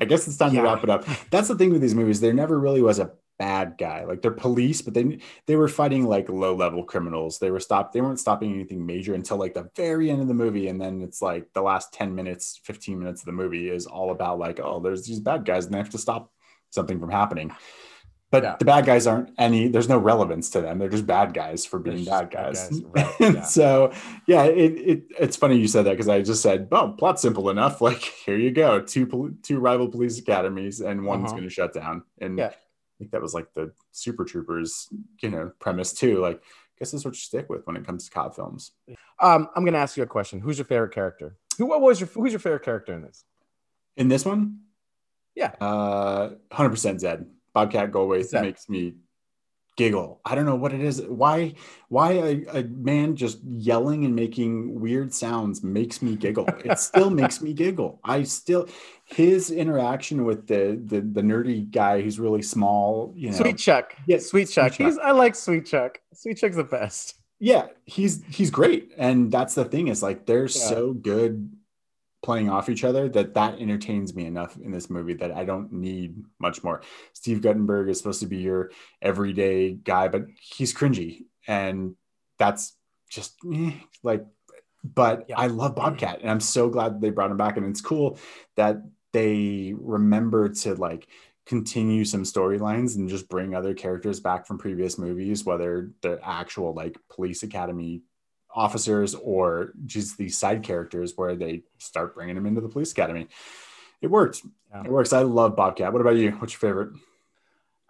i 0.00 0.04
guess 0.04 0.26
it's 0.26 0.36
time 0.36 0.52
yeah. 0.52 0.62
to 0.62 0.66
wrap 0.66 0.82
it 0.82 0.90
up 0.90 1.04
that's 1.30 1.48
the 1.48 1.54
thing 1.54 1.70
with 1.70 1.80
these 1.80 1.94
movies 1.94 2.20
there 2.20 2.32
never 2.32 2.58
really 2.58 2.82
was 2.82 2.98
a 2.98 3.12
bad 3.38 3.74
guy 3.78 4.04
like 4.04 4.22
they're 4.22 4.30
police 4.30 4.80
but 4.80 4.94
they 4.94 5.18
they 5.46 5.56
were 5.56 5.68
fighting 5.68 6.06
like 6.06 6.28
low 6.28 6.54
level 6.54 6.84
criminals 6.84 7.38
they 7.38 7.50
were 7.50 7.60
stopped 7.60 7.92
they 7.92 8.00
weren't 8.00 8.20
stopping 8.20 8.52
anything 8.52 8.84
major 8.84 9.14
until 9.14 9.36
like 9.36 9.54
the 9.54 9.68
very 9.74 10.10
end 10.10 10.20
of 10.20 10.28
the 10.28 10.34
movie 10.34 10.68
and 10.68 10.80
then 10.80 11.02
it's 11.02 11.20
like 11.20 11.52
the 11.52 11.62
last 11.62 11.92
10 11.92 12.14
minutes 12.14 12.60
15 12.62 12.98
minutes 12.98 13.22
of 13.22 13.26
the 13.26 13.32
movie 13.32 13.68
is 13.68 13.86
all 13.86 14.12
about 14.12 14.38
like 14.38 14.60
oh 14.60 14.78
there's 14.78 15.06
these 15.06 15.20
bad 15.20 15.44
guys 15.44 15.64
and 15.64 15.74
they 15.74 15.78
have 15.78 15.90
to 15.90 15.98
stop 15.98 16.30
something 16.70 17.00
from 17.00 17.10
happening 17.10 17.52
but 18.30 18.42
yeah. 18.42 18.56
the 18.58 18.64
bad 18.64 18.84
guys 18.86 19.06
aren't 19.06 19.30
any 19.38 19.68
there's 19.68 19.88
no 19.88 19.98
relevance 19.98 20.50
to 20.50 20.60
them 20.60 20.78
they're 20.78 20.88
just 20.88 21.06
bad 21.06 21.34
guys 21.34 21.64
for 21.64 21.78
being 21.78 22.04
bad 22.04 22.30
guys, 22.30 22.68
bad 22.68 22.92
guys. 22.94 23.18
Right. 23.20 23.20
yeah. 23.34 23.42
so 23.42 23.92
yeah 24.26 24.44
it, 24.44 24.72
it 24.72 25.04
it's 25.18 25.36
funny 25.36 25.56
you 25.56 25.68
said 25.68 25.82
that 25.86 25.92
because 25.92 26.08
i 26.08 26.20
just 26.20 26.42
said 26.42 26.68
oh 26.72 26.94
plot 26.98 27.20
simple 27.20 27.50
enough 27.50 27.80
like 27.80 28.00
here 28.00 28.36
you 28.36 28.52
go 28.52 28.80
two 28.80 29.36
two 29.42 29.58
rival 29.58 29.88
police 29.88 30.18
academies 30.18 30.80
and 30.80 31.04
one's 31.04 31.26
uh-huh. 31.26 31.32
going 31.32 31.44
to 31.44 31.50
shut 31.50 31.72
down 31.72 32.02
and 32.20 32.38
yeah. 32.38 32.52
I 32.94 32.98
think 32.98 33.10
that 33.10 33.22
was 33.22 33.34
like 33.34 33.52
the 33.54 33.72
super 33.92 34.24
troopers 34.24 34.88
you 35.20 35.30
know 35.30 35.50
premise 35.58 35.92
too. 35.92 36.20
Like 36.20 36.36
I 36.36 36.78
guess 36.78 36.90
that's 36.90 37.04
what 37.04 37.14
you 37.14 37.20
stick 37.20 37.48
with 37.48 37.66
when 37.66 37.76
it 37.76 37.84
comes 37.84 38.04
to 38.04 38.10
cop 38.10 38.34
films. 38.34 38.72
Um 39.20 39.48
i'm 39.54 39.64
going 39.64 39.74
to 39.74 39.78
ask 39.78 39.96
you 39.96 40.02
a 40.02 40.06
question. 40.06 40.40
Who's 40.40 40.58
your 40.58 40.64
favorite 40.64 40.92
character? 40.94 41.36
Who 41.58 41.66
what 41.66 41.80
was 41.80 42.00
your 42.00 42.08
who's 42.08 42.32
your 42.32 42.40
favorite 42.40 42.64
character 42.64 42.92
in 42.92 43.02
this? 43.02 43.24
In 43.96 44.08
this 44.08 44.24
one? 44.24 44.60
Yeah. 45.34 45.52
Uh 45.60 46.30
100% 46.50 47.00
zed. 47.00 47.26
Bobcat 47.52 47.90
Goldthwait 47.92 48.40
makes 48.42 48.68
me 48.68 48.94
giggle. 49.76 50.20
I 50.24 50.34
don't 50.34 50.46
know 50.46 50.54
what 50.54 50.72
it 50.72 50.80
is. 50.80 51.02
Why 51.02 51.54
why 51.88 52.12
a, 52.12 52.44
a, 52.60 52.62
man 52.64 53.16
just 53.16 53.38
yelling 53.44 54.04
and 54.04 54.14
making 54.14 54.80
weird 54.80 55.12
sounds 55.12 55.62
makes 55.62 56.02
me 56.02 56.16
giggle. 56.16 56.46
It 56.64 56.78
still 56.78 57.10
makes 57.20 57.40
me 57.40 57.52
giggle. 57.52 58.00
I 58.04 58.22
still 58.22 58.68
his 59.04 59.50
interaction 59.50 60.24
with 60.24 60.46
the 60.46 60.80
the, 60.84 61.00
the 61.00 61.22
nerdy 61.22 61.70
guy 61.70 62.00
who's 62.00 62.18
really 62.18 62.42
small, 62.42 63.12
you 63.16 63.30
know. 63.30 63.36
Sweet 63.36 63.58
Chuck. 63.58 63.94
Yeah, 64.06 64.18
Sweet 64.18 64.48
Chuck. 64.48 64.74
Sweet 64.74 64.84
Chuck. 64.84 64.92
He's 64.92 64.98
I 64.98 65.10
like 65.10 65.34
Sweet 65.34 65.66
Chuck. 65.66 66.00
Sweet 66.12 66.38
Chuck's 66.38 66.56
the 66.56 66.64
best. 66.64 67.16
Yeah, 67.38 67.66
he's 67.84 68.22
he's 68.28 68.50
great. 68.50 68.92
And 68.96 69.30
that's 69.30 69.54
the 69.54 69.64
thing 69.64 69.88
is 69.88 70.02
like 70.02 70.26
they're 70.26 70.42
yeah. 70.42 70.48
so 70.48 70.92
good 70.92 71.50
playing 72.24 72.48
off 72.48 72.70
each 72.70 72.84
other 72.84 73.06
that 73.10 73.34
that 73.34 73.60
entertains 73.60 74.14
me 74.14 74.24
enough 74.24 74.56
in 74.56 74.72
this 74.72 74.88
movie 74.88 75.12
that 75.12 75.30
I 75.30 75.44
don't 75.44 75.70
need 75.70 76.16
much 76.38 76.64
more. 76.64 76.80
Steve 77.12 77.42
Guttenberg 77.42 77.90
is 77.90 77.98
supposed 77.98 78.20
to 78.20 78.26
be 78.26 78.38
your 78.38 78.70
everyday 79.02 79.74
guy, 79.74 80.08
but 80.08 80.22
he's 80.40 80.74
cringy, 80.74 81.24
and 81.46 81.96
that's 82.38 82.76
just 83.10 83.36
eh, 83.52 83.72
like. 84.02 84.24
But 84.82 85.26
yeah. 85.28 85.38
I 85.38 85.46
love 85.48 85.76
Bobcat, 85.76 86.20
and 86.22 86.30
I'm 86.30 86.40
so 86.40 86.68
glad 86.70 87.00
they 87.00 87.10
brought 87.10 87.30
him 87.30 87.36
back, 87.36 87.58
and 87.58 87.66
it's 87.66 87.82
cool 87.82 88.18
that 88.56 88.78
they 89.12 89.74
remember 89.78 90.48
to 90.48 90.74
like 90.74 91.06
continue 91.46 92.06
some 92.06 92.22
storylines 92.22 92.96
and 92.96 93.08
just 93.08 93.28
bring 93.28 93.54
other 93.54 93.74
characters 93.74 94.18
back 94.18 94.46
from 94.46 94.56
previous 94.56 94.98
movies, 94.98 95.44
whether 95.44 95.90
the 96.00 96.18
actual 96.22 96.74
like 96.74 96.96
police 97.10 97.42
academy 97.42 98.00
officers 98.54 99.14
or 99.14 99.72
just 99.84 100.16
these 100.16 100.38
side 100.38 100.62
characters 100.62 101.12
where 101.16 101.34
they 101.34 101.62
start 101.78 102.14
bringing 102.14 102.36
them 102.36 102.46
into 102.46 102.60
the 102.60 102.68
police 102.68 102.92
academy. 102.92 103.26
It 104.00 104.08
worked. 104.08 104.42
Yeah. 104.70 104.84
It 104.84 104.90
works. 104.90 105.12
I 105.12 105.22
love 105.22 105.56
Bobcat. 105.56 105.92
What 105.92 106.00
about 106.00 106.16
you? 106.16 106.30
What's 106.32 106.52
your 106.52 106.60
favorite? 106.60 106.92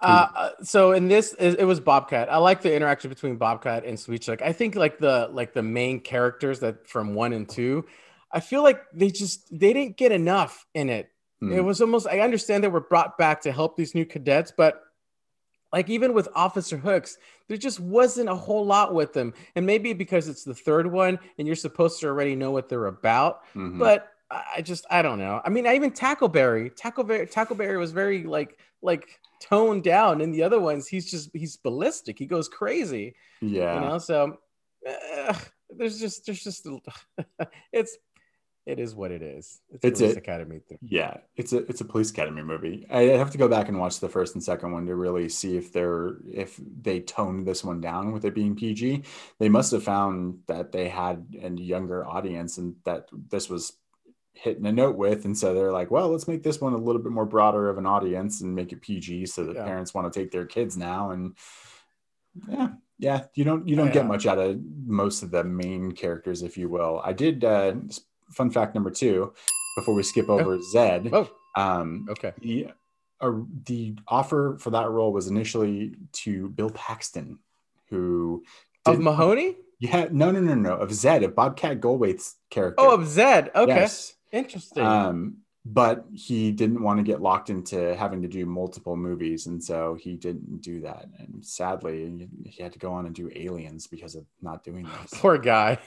Uh, 0.01 0.51
so 0.63 0.93
in 0.93 1.09
this, 1.09 1.33
it 1.35 1.65
was 1.65 1.81
Bobcat. 1.81 2.31
I 2.31 2.37
like 2.37 2.61
the 2.61 2.75
interaction 2.75 3.09
between 3.09 3.37
Bobcat 3.37 3.85
and 3.85 3.99
Sweet 3.99 4.23
Chuck. 4.23 4.43
I 4.43 4.53
think 4.53 4.75
like 4.75 4.99
the 4.99 5.31
like 5.33 5.55
the 5.55 5.63
main 5.63 6.01
characters 6.01 6.61
that 6.61 6.87
from 6.87 7.15
one 7.15 7.33
and 7.33 7.49
two, 7.49 7.87
I 8.31 8.41
feel 8.41 8.63
like 8.63 8.83
they 8.93 9.11
just 9.11 9.49
they 9.51 9.73
didn't 9.73 9.97
get 9.97 10.13
enough 10.13 10.67
in 10.75 10.91
it. 10.91 11.11
Hmm. 11.41 11.53
It 11.53 11.65
was 11.65 11.81
almost 11.81 12.07
I 12.07 12.21
understand 12.21 12.63
they 12.63 12.69
were 12.69 12.81
brought 12.81 13.17
back 13.17 13.41
to 13.43 13.53
help 13.53 13.77
these 13.77 13.95
new 13.95 14.05
cadets, 14.05 14.53
but 14.55 14.83
like 15.75 15.91
even 15.91 16.15
with 16.15 16.29
Officer 16.37 16.77
Hooks, 16.77 17.19
there 17.49 17.57
just 17.57 17.81
wasn't 17.81 18.29
a 18.29 18.35
whole 18.35 18.65
lot 18.65 18.95
with 18.95 19.13
them. 19.13 19.35
And 19.57 19.67
maybe 19.67 19.93
because 19.93 20.29
it's 20.29 20.45
the 20.45 20.55
third 20.55 20.87
one 20.87 21.19
and 21.37 21.49
you're 21.49 21.57
supposed 21.57 21.99
to 22.01 22.07
already 22.07 22.37
know 22.37 22.53
what 22.53 22.69
they're 22.69 22.87
about, 22.87 23.43
mm-hmm. 23.57 23.81
but 23.81 24.13
I 24.31 24.63
just 24.63 24.87
I 24.89 25.03
don't 25.03 25.19
know. 25.19 25.43
I 25.45 25.51
mean, 25.51 25.67
I 25.67 25.75
even 25.75 25.91
Tackleberry, 25.91 26.73
Tackleberry, 26.79 27.29
Tackleberry 27.29 27.77
was 27.77 27.91
very 27.91 28.23
like 28.23 28.57
like 28.83 29.19
toned 29.41 29.83
down. 29.83 30.21
In 30.21 30.31
the 30.31 30.45
other 30.45 30.61
ones, 30.61 30.87
he's 30.87 31.11
just 31.11 31.31
he's 31.35 31.57
ballistic. 31.57 32.21
He 32.21 32.27
goes 32.27 32.49
crazy. 32.49 33.17
Yeah, 33.41 33.75
you 33.75 33.81
know. 33.81 33.99
So 33.99 34.39
uh, 34.89 35.35
there's 35.77 35.99
just 35.99 36.25
there's 36.25 36.45
just 36.45 36.69
it's 37.73 37.99
it 38.67 38.79
is 38.79 38.95
what 38.95 39.11
it 39.11 39.23
is. 39.23 39.61
It's, 39.71 39.85
it's 39.85 40.01
police 40.01 40.15
a, 40.15 40.19
academy 40.19 40.59
thing. 40.59 40.79
Yeah, 40.83 41.19
it's 41.37 41.53
a 41.53 41.59
it's 41.67 41.83
a 41.83 41.85
police 41.85 42.11
academy 42.11 42.43
movie. 42.43 42.87
I 42.91 43.03
have 43.03 43.31
to 43.33 43.39
go 43.39 43.47
back 43.47 43.69
and 43.69 43.79
watch 43.79 44.01
the 44.01 44.09
first 44.09 44.35
and 44.35 44.43
second 44.43 44.73
one 44.73 44.87
to 44.87 44.95
really 44.95 45.29
see 45.29 45.57
if 45.57 45.73
they're 45.73 46.17
if 46.31 46.59
they 46.81 47.01
toned 47.01 47.47
this 47.47 47.63
one 47.63 47.81
down 47.81 48.13
with 48.13 48.25
it 48.25 48.35
being 48.35 48.57
PG. 48.57 49.03
They 49.39 49.49
must 49.49 49.73
have 49.73 49.85
found 49.85 50.39
that 50.47 50.73
they 50.73 50.89
had 50.89 51.27
a 51.43 51.51
younger 51.51 52.07
audience 52.07 52.57
and 52.57 52.77
that 52.85 53.09
this 53.13 53.51
was 53.51 53.75
hitting 54.33 54.67
a 54.67 54.73
note 54.73 54.97
with, 54.97 55.27
and 55.27 55.37
so 55.37 55.53
they're 55.55 55.73
like, 55.73 55.91
well, 55.91 56.09
let's 56.09 56.27
make 56.27 56.43
this 56.43 56.61
one 56.61 56.73
a 56.73 56.79
little 56.79 57.03
bit 57.03 57.13
more 57.13 57.27
broader 57.27 57.69
of 57.69 57.79
an 57.79 57.87
audience 57.87 58.41
and 58.41 58.55
make 58.55 58.73
it 58.73 58.81
PG 58.81 59.27
so 59.27 59.45
that 59.45 59.57
yeah. 59.57 59.65
parents 59.65 59.93
want 59.93 60.11
to 60.11 60.19
take 60.19 60.31
their 60.31 60.47
kids 60.47 60.77
now 60.77 61.11
and 61.11 61.37
yeah 62.49 62.69
yeah 62.99 63.25
you 63.35 63.45
don't 63.45 63.69
you 63.69 63.77
don't 63.77 63.89
yeah. 63.89 63.93
get 63.93 64.07
much 64.07 64.27
out 64.27 64.39
of 64.39 64.59
most 64.85 65.23
of 65.23 65.31
the 65.31 65.45
main 65.45 65.93
characters 65.93 66.43
if 66.43 66.57
you 66.57 66.69
will 66.69 67.01
i 67.05 67.13
did 67.13 67.45
uh 67.45 67.73
fun 68.31 68.51
fact 68.51 68.75
number 68.75 68.91
two 68.91 69.33
before 69.77 69.95
we 69.95 70.03
skip 70.03 70.29
over 70.29 70.55
oh. 70.55 70.61
Zed. 70.73 71.11
Oh. 71.13 71.31
Um, 71.57 72.07
okay. 72.11 72.33
The, 72.41 72.69
uh, 73.21 73.33
the 73.67 73.97
offer 74.09 74.57
for 74.59 74.71
that 74.71 74.91
role 74.91 75.13
was 75.13 75.29
initially 75.29 75.95
to 76.13 76.49
Bill 76.51 76.71
Paxton, 76.71 77.39
who 77.91 78.43
did, 78.85 78.95
of 78.95 79.01
Mahoney. 79.01 79.57
Yeah, 79.79 80.09
no, 80.11 80.31
no, 80.31 80.41
no, 80.41 80.55
no, 80.55 80.77
of 80.77 80.93
Zed, 80.93 81.23
of 81.23 81.35
Bobcat 81.35 81.81
Goldthwait's 81.81 82.37
character. 82.51 82.77
Oh, 82.79 82.95
of 82.95 83.07
Zed. 83.07 83.51
Okay, 83.55 83.75
yes. 83.75 84.15
interesting. 84.33 84.85
Um, 84.85 85.39
but 85.67 86.05
he 86.13 86.53
didn't 86.53 86.83
want 86.83 86.99
to 86.99 87.03
get 87.03 87.23
locked 87.23 87.49
into 87.49 87.97
having 87.97 88.21
to 88.21 88.29
do 88.29 88.45
multiple 88.45 88.97
movies 88.97 89.47
and 89.47 89.63
so 89.63 89.95
he 89.95 90.15
didn't 90.15 90.61
do 90.61 90.81
that. 90.81 91.07
And 91.19 91.45
sadly 91.45 92.29
he 92.45 92.63
had 92.63 92.73
to 92.75 92.79
go 92.79 92.93
on 92.93 93.07
and 93.07 93.15
do 93.15 93.31
aliens 93.35 93.87
because 93.87 94.15
of 94.15 94.27
not 94.43 94.63
doing 94.63 94.85
this. 95.03 95.19
Poor 95.19 95.39
guy. 95.39 95.79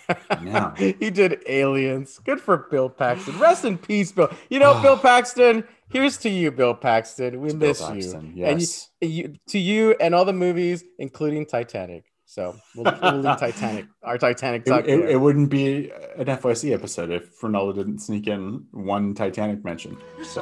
Yeah. 0.43 0.74
He 1.00 1.12
did 1.12 1.43
aliens. 1.48 2.19
Good 2.24 2.41
for 2.41 2.57
bill 2.72 2.89
paxton. 2.89 3.38
Rest 3.38 3.65
in 3.65 3.77
peace 3.77 4.12
bill. 4.12 4.31
You 4.50 4.60
know 4.60 4.72
ah. 4.72 4.81
bill 4.81 4.98
paxton 4.98 5.63
here's 5.89 6.17
to 6.17 6.29
you 6.29 6.51
bill 6.51 6.74
paxton. 6.74 7.39
We 7.39 7.50
it's 7.50 7.55
miss 7.55 7.81
you. 7.89 8.31
Yes. 8.34 8.89
and 9.01 9.12
you, 9.12 9.24
you 9.24 9.34
to 9.50 9.60
you 9.60 9.96
and 10.00 10.15
all 10.15 10.25
the 10.25 10.34
movies 10.34 10.84
including 10.98 11.46
titanic 11.46 12.07
so 12.29 12.57
we'll, 12.75 12.93
we'll 13.01 13.22
leave 13.22 13.39
Titanic, 13.39 13.86
our 14.03 14.17
Titanic 14.17 14.65
talk. 14.65 14.84
It, 14.86 15.00
it, 15.00 15.10
it, 15.12 15.15
wouldn't 15.15 15.50
be 15.50 15.91
an 16.17 16.25
FYC 16.25 16.74
episode 16.74 17.10
if 17.10 17.39
Ronaldo 17.39 17.74
didn't 17.75 18.00
sneak 18.00 18.27
in 18.27 18.65
one 18.72 19.15
Titanic 19.15 19.63
mention. 19.63 19.98
So 20.24 20.41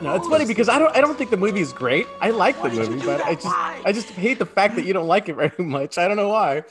no, 0.00 0.14
it's 0.14 0.28
funny 0.28 0.46
because 0.46 0.68
I 0.68 0.78
don't 0.78 0.96
I 0.96 1.00
don't 1.00 1.18
think 1.18 1.30
the 1.30 1.36
movie 1.36 1.60
is 1.60 1.72
great. 1.72 2.06
I 2.20 2.30
like 2.30 2.62
the 2.62 2.68
movie, 2.70 3.04
but 3.04 3.20
I 3.22 3.34
just 3.34 3.46
I 3.48 3.90
just 3.92 4.10
hate 4.10 4.38
the 4.38 4.46
fact 4.46 4.76
that 4.76 4.84
you 4.84 4.92
don't 4.92 5.08
like 5.08 5.28
it 5.28 5.34
very 5.36 5.52
much. 5.58 5.98
I 5.98 6.06
don't 6.06 6.16
know 6.16 6.28
why. 6.28 6.62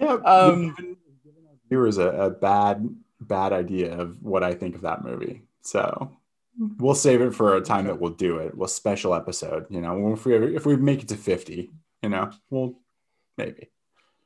Yeah, 0.00 0.12
um, 0.24 0.96
viewers 1.68 1.98
a, 1.98 2.08
a 2.08 2.30
bad 2.30 2.88
bad 3.20 3.52
idea 3.52 3.98
of 3.98 4.22
what 4.22 4.44
I 4.44 4.54
think 4.54 4.76
of 4.76 4.82
that 4.82 5.04
movie. 5.04 5.42
So 5.62 6.12
we'll 6.78 6.94
save 6.94 7.22
it 7.22 7.34
for 7.34 7.56
a 7.56 7.60
time 7.60 7.86
that 7.86 8.00
we'll 8.00 8.12
do 8.12 8.38
it. 8.38 8.56
We'll 8.56 8.68
special 8.68 9.14
episode. 9.14 9.66
You 9.68 9.80
know, 9.80 10.12
if 10.12 10.24
we 10.24 10.36
if 10.54 10.64
we 10.64 10.76
make 10.76 11.02
it 11.02 11.08
to 11.08 11.16
fifty, 11.16 11.72
you 12.04 12.08
know, 12.08 12.30
we'll 12.50 12.78
maybe. 13.36 13.68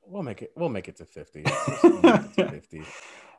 We'll 0.09 0.23
make 0.23 0.43
it. 0.43 0.53
We'll 0.57 0.69
make 0.69 0.89
it 0.89 0.97
to 0.97 1.05
fifty. 1.05 1.45
We'll 1.83 2.15
it 2.15 2.35
to 2.35 2.49
fifty. 2.51 2.83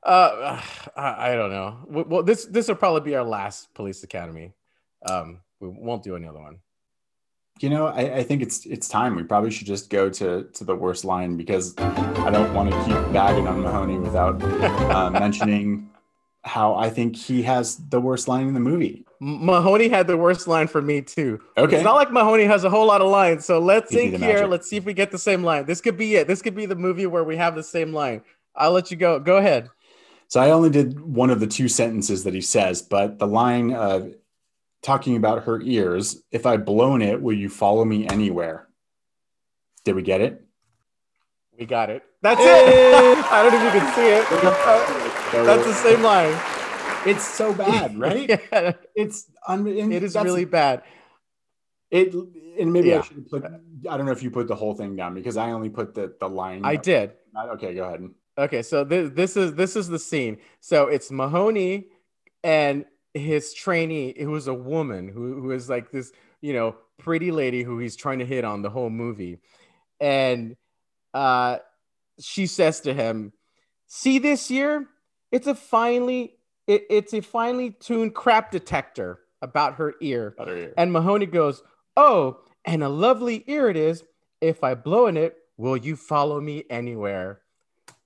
Uh, 0.04 0.62
I, 0.96 1.32
I, 1.32 1.36
don't 1.36 1.52
know. 1.52 2.06
Well, 2.08 2.24
this 2.24 2.46
this 2.46 2.68
will 2.68 2.76
probably 2.76 3.02
be 3.02 3.16
our 3.16 3.24
last 3.24 3.74
police 3.74 4.04
academy. 4.04 4.54
Um, 5.06 5.42
we 5.60 5.70
won't 5.70 6.04
do 6.04 6.16
any 6.16 6.28
other 6.28 6.40
one. 6.40 6.60
You 7.60 7.70
know, 7.72 7.88
I, 7.88 8.18
I 8.18 8.24
think 8.24 8.42
it's 8.42 8.66
it's 8.66 8.88
time. 8.88 9.16
We 9.16 9.24
probably 9.24 9.52
should 9.52 9.68
just 9.68 9.90
go 9.90 10.10
to 10.10 10.44
to 10.44 10.64
the 10.64 10.76
worst 10.76 11.06
line 11.06 11.38
because 11.38 11.74
I 11.78 12.30
don't 12.30 12.54
want 12.54 12.72
to 12.72 12.78
keep 12.86 13.14
bagging 13.14 13.48
on 13.48 13.62
Mahoney 13.62 13.98
without 13.98 14.42
uh, 14.44 15.10
mentioning 15.10 15.90
how 16.48 16.76
I 16.76 16.90
think 16.90 17.16
he 17.16 17.44
has 17.44 17.78
the 17.90 18.02
worst 18.02 18.28
line 18.28 18.48
in 18.48 18.54
the 18.54 18.60
movie. 18.60 19.06
Mahoney 19.20 19.90
had 19.90 20.08
the 20.08 20.18
worst 20.18 20.48
line 20.48 20.68
for 20.68 20.82
me 20.82 21.02
too. 21.02 21.40
Okay. 21.58 21.76
It's 21.76 21.84
not 21.84 21.96
like 21.96 22.12
Mahoney 22.12 22.46
has 22.46 22.64
a 22.64 22.70
whole 22.70 22.86
lot 22.86 23.02
of 23.02 23.10
lines. 23.10 23.46
So 23.46 23.60
let's 23.60 23.92
think 23.92 24.12
here. 24.12 24.20
Magic. 24.20 24.50
Let's 24.50 24.70
see 24.70 24.78
if 24.78 24.86
we 24.86 24.94
get 24.94 25.12
the 25.12 25.18
same 25.18 25.44
line. 25.44 25.66
This 25.66 25.82
could 25.82 25.98
be 25.98 26.16
it. 26.16 26.28
This 26.28 26.42
could 26.42 26.56
be 26.56 26.66
the 26.66 26.76
movie 26.76 27.06
where 27.06 27.24
we 27.24 27.36
have 27.38 27.56
the 27.56 27.64
same 27.64 27.94
line. 27.94 28.22
I'll 28.56 28.72
let 28.72 28.90
you 28.92 28.98
go. 28.98 29.20
Go 29.20 29.38
ahead. 29.38 29.70
So 30.28 30.40
I 30.42 30.52
only 30.52 30.70
did 30.70 31.00
one 31.00 31.30
of 31.30 31.40
the 31.40 31.48
two 31.48 31.68
sentences 31.68 32.24
that 32.26 32.34
he 32.34 32.42
says, 32.42 32.82
but 32.82 33.18
the 33.18 33.28
line 33.28 33.74
of 33.74 34.14
talking 34.82 35.16
about 35.16 35.44
her 35.44 35.62
ears, 35.62 36.22
if 36.32 36.46
I 36.46 36.58
blown 36.58 37.02
it, 37.02 37.22
will 37.22 37.36
you 37.36 37.50
follow 37.50 37.86
me 37.86 38.08
anywhere? 38.08 38.68
Did 39.86 39.96
we 39.96 40.02
get 40.02 40.22
it? 40.22 40.44
We 41.58 41.66
got 41.66 41.90
it. 41.90 42.04
That's 42.22 42.42
it. 42.42 43.26
I 43.32 43.44
don't 43.44 43.54
know 43.54 43.68
if 43.68 43.74
you 43.74 43.80
can 43.80 43.96
see 43.96 44.10
it. 44.10 45.04
That's 45.32 45.66
the 45.66 45.74
same 45.74 46.02
line. 46.02 46.38
It's 47.06 47.26
so 47.26 47.54
bad, 47.66 47.98
right? 47.98 48.30
yeah. 48.30 48.74
It's 48.96 49.30
un- 49.48 49.68
it 49.68 50.04
is 50.04 50.16
really 50.16 50.46
bad. 50.46 50.84
It 51.90 52.14
and 52.60 52.74
maybe 52.74 52.90
yeah. 52.90 53.00
I 53.00 53.02
should 53.02 53.30
put. 53.30 53.46
I 53.46 53.98
don't 53.98 54.06
know 54.06 54.12
if 54.12 54.24
you 54.24 54.32
put 54.32 54.48
the 54.48 54.56
whole 54.56 54.74
thing 54.74 54.96
down 54.96 55.14
because 55.14 55.38
I 55.38 55.52
only 55.52 55.70
put 55.70 55.94
the 55.94 56.16
the 56.20 56.28
line. 56.28 56.62
I 56.66 56.76
did. 56.76 57.14
Okay, 57.38 57.76
go 57.76 57.86
ahead. 57.86 58.10
Okay, 58.38 58.62
so 58.62 58.84
this 58.84 59.12
this 59.12 59.38
is 59.38 59.56
this 59.56 59.76
is 59.76 59.88
the 59.88 60.00
scene. 60.00 60.38
So 60.60 60.88
it's 60.88 61.12
Mahoney 61.12 61.88
and 62.44 62.86
his 63.14 63.54
trainee, 63.54 64.16
who 64.20 64.36
is 64.36 64.48
a 64.48 64.54
woman 64.54 65.08
who 65.08 65.42
who 65.42 65.52
is 65.52 65.70
like 65.70 65.92
this, 65.92 66.12
you 66.42 66.54
know, 66.54 66.76
pretty 66.98 67.32
lady 67.32 67.64
who 67.64 67.80
he's 67.80 67.96
trying 67.96 68.20
to 68.20 68.26
hit 68.26 68.44
on 68.44 68.62
the 68.62 68.70
whole 68.70 68.90
movie, 68.90 69.40
and 70.00 70.56
uh, 71.14 71.58
she 72.20 72.48
says 72.48 72.82
to 72.82 72.94
him, 72.94 73.34
"See 73.88 74.20
this 74.20 74.52
year, 74.52 74.88
it's 75.32 75.48
a 75.48 75.56
finely 75.56 76.38
it, 76.68 76.86
it's 76.90 77.14
a 77.14 77.22
finely 77.22 77.72
tuned 77.72 78.14
crap 78.14 78.52
detector 78.52 79.20
about 79.42 79.76
her 79.76 79.96
ear. 80.02 80.34
About 80.38 80.48
her 80.50 80.58
ear. 80.58 80.74
And 80.78 80.92
Mahoney 80.92 81.26
goes, 81.26 81.64
Oh, 81.96 82.42
and 82.66 82.84
a 82.84 82.90
lovely 82.90 83.44
ear 83.48 83.70
it 83.70 83.78
is. 83.78 84.04
If 84.42 84.64
I 84.64 84.76
blow 84.76 85.08
in 85.08 85.18
it, 85.18 85.36
will 85.58 85.78
you 85.78 85.96
follow 85.96 86.40
me 86.40 86.66
anywhere? 86.70 87.42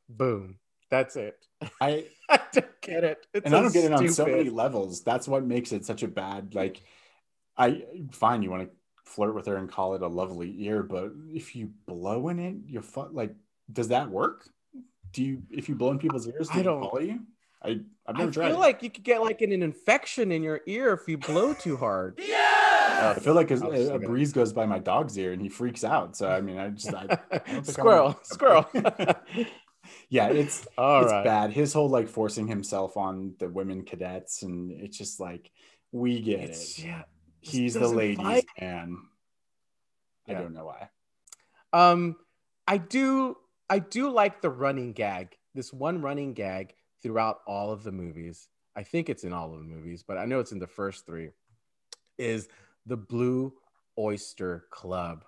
Boom. 0.08 0.60
That's 0.90 1.16
it. 1.16 1.46
I, 1.80 2.06
I 2.30 2.40
don't 2.54 2.82
get 2.82 3.04
it. 3.04 3.26
It's 3.34 3.46
and 3.46 3.54
so 3.54 3.58
I 3.58 3.62
don't 3.62 3.74
get 3.74 3.86
it 3.86 3.94
on 3.94 4.08
so 4.10 4.26
many 4.26 4.50
levels. 4.50 5.04
That's 5.04 5.28
what 5.28 5.44
makes 5.44 5.72
it 5.72 5.86
such 5.86 6.04
a 6.04 6.08
bad, 6.08 6.54
like, 6.56 6.84
I 7.58 7.84
fine, 8.12 8.44
you 8.44 8.50
want 8.50 8.64
to 8.64 8.70
flirt 9.04 9.36
with 9.36 9.46
her 9.48 9.58
and 9.58 9.70
call 9.70 9.96
it 9.96 10.02
a 10.02 10.08
lovely 10.08 10.56
ear, 10.66 10.84
but 10.84 11.12
if 11.28 11.56
you 11.56 11.72
blow 11.86 12.30
in 12.30 12.40
it, 12.40 12.56
you're 12.66 12.82
fu- 12.82 13.10
like, 13.12 13.36
does 13.72 13.90
that 13.90 14.10
work? 14.10 14.48
Do 15.14 15.24
you, 15.24 15.44
if 15.50 15.68
you 15.68 15.76
blow 15.76 15.92
in 15.92 16.00
people's 16.00 16.28
ears, 16.28 16.50
do 16.50 16.60
I 16.60 16.64
don't 16.64 16.82
follow 16.82 17.00
you? 17.00 17.20
I 17.64 17.82
I've 18.08 18.18
never 18.18 18.30
I 18.30 18.34
tried. 18.34 18.46
I 18.46 18.50
feel 18.50 18.60
like 18.60 18.84
you 18.84 18.90
could 18.90 19.04
get 19.04 19.22
like 19.22 19.42
an, 19.42 19.52
an 19.52 19.62
infection 19.62 20.32
in 20.32 20.42
your 20.42 20.62
ear 20.66 20.94
if 20.94 21.08
you 21.08 21.18
blow 21.18 21.54
too 21.54 21.78
hard. 21.78 22.20
yeah. 22.28 23.14
I 23.16 23.20
feel 23.20 23.34
like 23.34 23.52
a, 23.52 23.94
a 23.94 24.00
breeze 24.00 24.32
goes 24.32 24.54
by 24.54 24.66
my 24.66 24.80
dog's 24.80 25.18
ear 25.18 25.34
and 25.34 25.42
he 25.42 25.50
freaks 25.50 25.84
out. 25.84 26.16
So 26.16 26.30
I 26.30 26.42
mean, 26.42 26.58
I 26.58 26.70
just 26.70 26.94
I, 26.94 27.20
I 27.32 27.62
squirrel, 27.64 28.20
squirrel. 28.24 28.70
yeah, 30.10 30.28
it's 30.28 30.68
All 30.78 31.04
it's 31.04 31.12
right. 31.12 31.24
bad. 31.24 31.52
His 31.52 31.74
whole 31.74 31.90
like 31.90 32.08
forcing 32.08 32.48
himself 32.48 32.98
on 32.98 33.36
the 33.40 33.50
women 33.50 33.84
cadets, 33.84 34.44
and 34.44 34.72
it's 34.72 34.98
just 34.98 35.20
like 35.20 35.52
we 35.92 36.22
get 36.22 36.42
it's, 36.42 36.80
it. 36.80 36.86
Yeah, 36.86 37.04
he's 37.40 37.74
the 37.74 37.88
ladies' 37.88 38.18
fight. 38.18 38.46
man. 38.60 38.98
I 40.28 40.34
don't 40.34 40.54
know 40.54 40.66
why. 40.66 40.90
Um, 41.74 42.16
I 42.68 42.78
do. 42.78 43.38
I 43.72 43.80
do 43.80 44.10
like 44.10 44.42
the 44.42 44.50
running 44.50 44.92
gag. 44.92 45.38
This 45.56 45.72
one 45.72 46.02
running 46.02 46.34
gag 46.34 46.74
throughout 47.02 47.40
all 47.48 47.72
of 47.72 47.84
the 47.84 47.92
movies. 47.94 48.50
I 48.76 48.84
think 48.84 49.08
it's 49.08 49.24
in 49.24 49.32
all 49.32 49.54
of 49.54 49.60
the 49.60 49.66
movies, 49.66 50.04
but 50.06 50.18
I 50.18 50.26
know 50.26 50.42
it's 50.42 50.52
in 50.52 50.60
the 50.60 50.68
first 50.68 51.06
three. 51.06 51.30
Is 52.18 52.50
the 52.86 52.98
blue 52.98 53.54
Oyster 53.98 54.66
Club. 54.72 55.24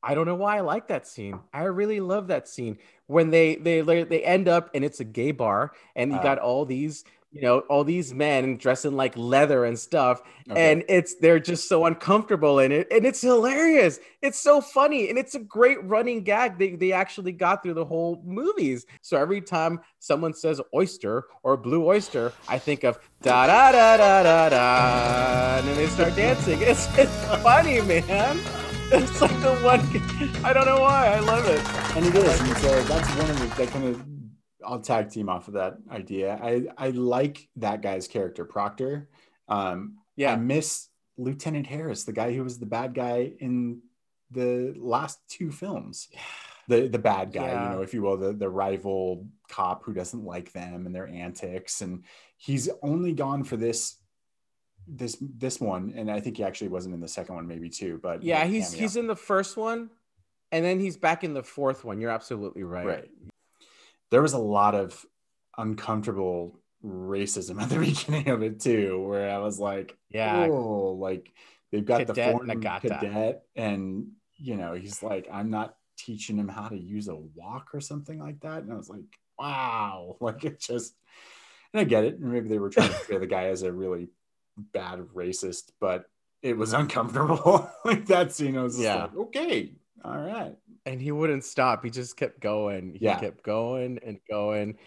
I 0.00 0.14
don't 0.14 0.26
know 0.26 0.36
why 0.36 0.58
I 0.58 0.60
like 0.60 0.86
that 0.88 1.08
scene. 1.08 1.40
I 1.52 1.64
really 1.64 1.98
love 1.98 2.28
that 2.28 2.46
scene 2.46 2.78
when 3.08 3.30
they 3.30 3.56
they 3.56 3.80
they 3.80 4.22
end 4.22 4.46
up 4.46 4.70
and 4.74 4.84
it's 4.84 5.00
a 5.00 5.04
gay 5.04 5.32
bar 5.32 5.72
and 5.96 6.12
you 6.12 6.18
uh, 6.18 6.22
got 6.22 6.38
all 6.38 6.64
these 6.64 7.04
you 7.32 7.40
know 7.40 7.60
all 7.60 7.82
these 7.82 8.12
men 8.12 8.56
dressing 8.56 8.94
like 8.96 9.16
leather 9.16 9.64
and 9.64 9.78
stuff 9.78 10.22
okay. 10.50 10.72
and 10.72 10.84
it's 10.88 11.16
they're 11.16 11.40
just 11.40 11.68
so 11.68 11.86
uncomfortable 11.86 12.58
in 12.58 12.70
it 12.70 12.86
and 12.90 13.04
it's 13.06 13.20
hilarious 13.20 13.98
it's 14.20 14.38
so 14.38 14.60
funny 14.60 15.08
and 15.08 15.18
it's 15.18 15.34
a 15.34 15.38
great 15.38 15.82
running 15.84 16.22
gag 16.22 16.58
they, 16.58 16.76
they 16.76 16.92
actually 16.92 17.32
got 17.32 17.62
through 17.62 17.74
the 17.74 17.84
whole 17.84 18.22
movies 18.24 18.84
so 19.00 19.16
every 19.16 19.40
time 19.40 19.80
someone 19.98 20.34
says 20.34 20.60
oyster 20.74 21.24
or 21.42 21.56
blue 21.56 21.86
oyster 21.86 22.32
i 22.48 22.58
think 22.58 22.84
of 22.84 22.98
da 23.22 23.46
da 23.46 23.72
da 23.72 23.96
da 23.96 24.22
da 24.22 24.48
da 24.48 25.58
and 25.58 25.68
then 25.68 25.76
they 25.76 25.86
start 25.86 26.14
dancing 26.14 26.58
it's, 26.62 26.86
it's 26.98 27.24
funny 27.42 27.80
man 27.80 28.38
it's 28.94 29.22
like 29.22 29.40
the 29.40 29.54
one. 29.56 29.80
I 30.44 30.52
don't 30.52 30.66
know 30.66 30.80
why. 30.80 31.06
I 31.06 31.20
love 31.20 31.46
it. 31.46 31.60
And 31.96 32.04
it 32.04 32.14
is. 32.14 32.40
And 32.40 32.56
so 32.58 32.82
that's 32.82 33.08
one 33.16 33.30
of 33.30 33.38
the 33.40 33.46
that 33.56 33.68
kind 33.68 33.86
of. 33.86 34.21
I'll 34.66 34.80
tag 34.80 35.10
team 35.10 35.28
off 35.28 35.48
of 35.48 35.54
that 35.54 35.78
idea. 35.90 36.38
I 36.42 36.66
I 36.78 36.90
like 36.90 37.48
that 37.56 37.82
guy's 37.82 38.08
character, 38.08 38.44
Proctor. 38.44 39.08
Um, 39.48 39.98
yeah, 40.16 40.32
I 40.32 40.36
miss 40.36 40.88
Lieutenant 41.16 41.66
Harris, 41.66 42.04
the 42.04 42.12
guy 42.12 42.34
who 42.34 42.44
was 42.44 42.58
the 42.58 42.66
bad 42.66 42.94
guy 42.94 43.32
in 43.38 43.82
the 44.30 44.74
last 44.76 45.20
two 45.28 45.50
films. 45.50 46.08
The 46.68 46.86
the 46.86 46.98
bad 46.98 47.32
guy, 47.32 47.48
yeah. 47.48 47.70
you 47.70 47.76
know, 47.76 47.82
if 47.82 47.92
you 47.92 48.02
will, 48.02 48.16
the 48.16 48.32
the 48.32 48.48
rival 48.48 49.26
cop 49.48 49.84
who 49.84 49.92
doesn't 49.92 50.24
like 50.24 50.52
them 50.52 50.86
and 50.86 50.94
their 50.94 51.08
antics, 51.08 51.80
and 51.80 52.04
he's 52.36 52.68
only 52.82 53.12
gone 53.12 53.42
for 53.42 53.56
this 53.56 53.96
this 54.86 55.16
this 55.20 55.60
one, 55.60 55.92
and 55.96 56.10
I 56.10 56.20
think 56.20 56.36
he 56.36 56.44
actually 56.44 56.68
wasn't 56.68 56.94
in 56.94 57.00
the 57.00 57.08
second 57.08 57.34
one, 57.34 57.46
maybe 57.46 57.68
too. 57.68 57.98
But 58.02 58.22
yeah, 58.22 58.44
he's 58.44 58.70
cameo. 58.70 58.80
he's 58.80 58.96
in 58.96 59.06
the 59.06 59.16
first 59.16 59.56
one, 59.56 59.90
and 60.50 60.64
then 60.64 60.78
he's 60.78 60.96
back 60.96 61.24
in 61.24 61.34
the 61.34 61.42
fourth 61.42 61.84
one. 61.84 62.00
You're 62.00 62.10
absolutely 62.10 62.62
right. 62.62 62.86
Right. 62.86 63.10
There 64.12 64.22
was 64.22 64.34
a 64.34 64.38
lot 64.38 64.76
of 64.76 65.04
uncomfortable 65.58 66.60
racism 66.84 67.60
at 67.62 67.70
the 67.70 67.78
beginning 67.78 68.28
of 68.28 68.42
it 68.42 68.60
too, 68.60 69.04
where 69.04 69.30
I 69.30 69.38
was 69.38 69.58
like, 69.58 69.96
yeah, 70.10 70.46
oh, 70.48 70.96
like 70.98 71.32
they've 71.72 71.84
got 71.84 72.06
cadet 72.06 72.14
the 72.14 72.22
foreign 72.30 72.60
Nogata. 72.60 73.00
cadet, 73.00 73.42
and 73.56 74.08
you 74.36 74.56
know, 74.56 74.74
he's 74.74 75.02
like, 75.02 75.28
I'm 75.32 75.50
not 75.50 75.74
teaching 75.96 76.36
him 76.36 76.48
how 76.48 76.68
to 76.68 76.78
use 76.78 77.08
a 77.08 77.16
walk 77.16 77.68
or 77.74 77.80
something 77.80 78.20
like 78.20 78.40
that, 78.40 78.62
and 78.62 78.72
I 78.72 78.76
was 78.76 78.88
like, 78.88 79.00
wow, 79.38 80.16
like 80.20 80.44
it 80.44 80.60
just. 80.60 80.94
And 81.74 81.80
I 81.80 81.84
get 81.84 82.04
it. 82.04 82.18
and 82.18 82.30
Maybe 82.30 82.50
they 82.50 82.58
were 82.58 82.68
trying 82.68 82.90
to 82.90 82.94
portray 82.98 83.16
the 83.16 83.26
guy 83.26 83.44
as 83.44 83.62
a 83.62 83.72
really 83.72 84.08
bad 84.58 84.98
racist, 85.14 85.70
but 85.80 86.04
it 86.42 86.54
was 86.54 86.74
uncomfortable. 86.74 87.70
like 87.86 88.04
that 88.06 88.32
scene, 88.32 88.58
I 88.58 88.62
was 88.62 88.78
yeah. 88.78 89.04
Like, 89.04 89.16
okay, 89.16 89.72
all 90.04 90.18
right. 90.18 90.54
And 90.84 91.00
he 91.00 91.12
wouldn't 91.12 91.44
stop. 91.44 91.84
He 91.84 91.90
just 91.90 92.16
kept 92.16 92.40
going. 92.40 92.94
He 92.94 93.04
yeah. 93.04 93.18
kept 93.18 93.42
going 93.42 94.00
and 94.04 94.18
going. 94.28 94.78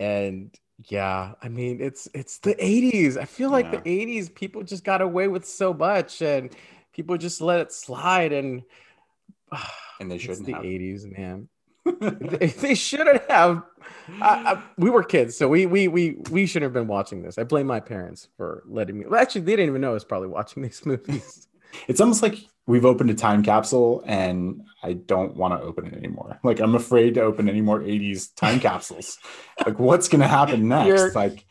And 0.00 0.54
yeah, 0.88 1.32
I 1.42 1.48
mean, 1.48 1.80
it's 1.80 2.08
it's 2.14 2.38
the 2.38 2.54
80s. 2.54 3.16
I 3.16 3.24
feel 3.24 3.50
like 3.50 3.66
yeah. 3.66 3.80
the 3.80 4.06
80s, 4.06 4.34
people 4.34 4.62
just 4.62 4.84
got 4.84 5.00
away 5.00 5.28
with 5.28 5.46
so 5.46 5.72
much 5.72 6.20
and 6.20 6.54
people 6.92 7.16
just 7.16 7.40
let 7.40 7.60
it 7.60 7.72
slide 7.72 8.32
and 8.32 8.62
and 10.00 10.10
they 10.10 10.18
shouldn't 10.18 10.46
the 10.46 10.52
have. 10.54 10.62
80s, 10.62 11.16
man 11.16 11.48
they, 12.00 12.46
they, 12.48 12.74
shouldn't 12.74 13.22
have. 13.30 13.62
I, 14.20 14.54
I, 14.54 14.62
we 14.76 14.90
were 14.90 15.02
kids, 15.02 15.36
so 15.36 15.48
we 15.48 15.66
we 15.66 15.88
we 15.88 16.16
we 16.30 16.46
shouldn't 16.46 16.64
have 16.64 16.72
been 16.72 16.88
watching 16.88 17.22
this. 17.22 17.38
I 17.38 17.44
blame 17.44 17.66
my 17.66 17.80
parents 17.80 18.28
for 18.36 18.64
letting 18.66 18.98
me. 18.98 19.04
Well, 19.06 19.20
actually, 19.20 19.42
they 19.42 19.52
didn't 19.52 19.68
even 19.68 19.80
know 19.80 19.90
I 19.90 19.94
was 19.94 20.04
probably 20.04 20.28
watching 20.28 20.62
these 20.62 20.84
movies. 20.86 21.48
It's 21.86 22.00
almost 22.00 22.22
like 22.22 22.38
we've 22.66 22.84
opened 22.84 23.10
a 23.10 23.14
time 23.14 23.42
capsule, 23.42 24.02
and 24.06 24.62
I 24.82 24.94
don't 24.94 25.36
want 25.36 25.54
to 25.54 25.64
open 25.64 25.86
it 25.86 25.94
anymore. 25.94 26.38
Like 26.42 26.60
I'm 26.60 26.74
afraid 26.74 27.14
to 27.14 27.22
open 27.22 27.48
any 27.48 27.60
more 27.60 27.80
'80s 27.80 28.34
time 28.34 28.60
capsules. 28.60 29.18
like 29.66 29.78
what's 29.78 30.08
going 30.08 30.20
to 30.20 30.28
happen 30.28 30.68
next? 30.68 30.86
You're... 30.86 31.12
Like 31.12 31.44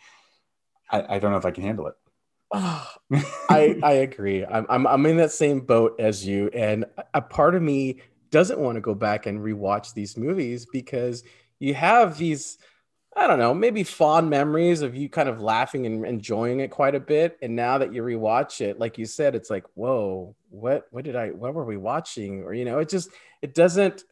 I, 0.90 1.16
I 1.16 1.20
don't 1.20 1.32
know 1.32 1.38
if 1.38 1.46
I 1.46 1.52
can 1.52 1.64
handle 1.64 1.88
it. 1.88 1.96
I 2.54 3.80
I 3.84 3.92
agree. 3.94 4.46
I'm, 4.46 4.66
I'm 4.70 4.88
I'm 4.88 5.06
in 5.06 5.18
that 5.18 5.32
same 5.32 5.62
boat 5.62 5.96
as 6.00 6.26
you, 6.26 6.50
and 6.54 6.86
a 7.14 7.22
part 7.22 7.56
of 7.56 7.62
me 7.62 8.02
doesn't 8.32 8.60
want 8.60 8.76
to 8.76 8.82
go 8.82 8.94
back 8.94 9.26
and 9.26 9.40
rewatch 9.40 9.94
these 9.94 10.18
movies 10.18 10.66
because 10.72 11.24
you 11.60 11.74
have 11.74 12.18
these 12.18 12.58
I 13.18 13.28
don't 13.28 13.40
know, 13.40 13.54
maybe 13.54 13.84
fond 13.84 14.30
memories 14.30 14.82
of 14.82 14.94
you 14.94 15.08
kind 15.08 15.30
of 15.30 15.42
laughing 15.42 15.86
and 15.86 16.06
enjoying 16.06 16.60
it 16.60 16.70
quite 16.70 16.96
a 16.96 17.00
bit. 17.00 17.38
And 17.42 17.56
now 17.56 17.78
that 17.78 17.94
you 17.94 18.04
rewatch 18.04 18.60
it, 18.60 18.78
like 18.78 18.98
you 18.98 19.06
said, 19.06 19.36
it's 19.36 19.50
like, 19.50 19.64
whoa, 19.74 20.36
what 20.50 20.88
what 20.92 21.06
did 21.06 21.16
I 21.16 21.30
what 21.30 21.54
were 21.54 21.64
we 21.64 21.78
watching? 21.78 22.44
Or 22.44 22.54
you 22.54 22.66
know, 22.66 22.80
it 22.80 22.90
just 22.90 23.10
it 23.42 23.54
doesn't, 23.54 24.04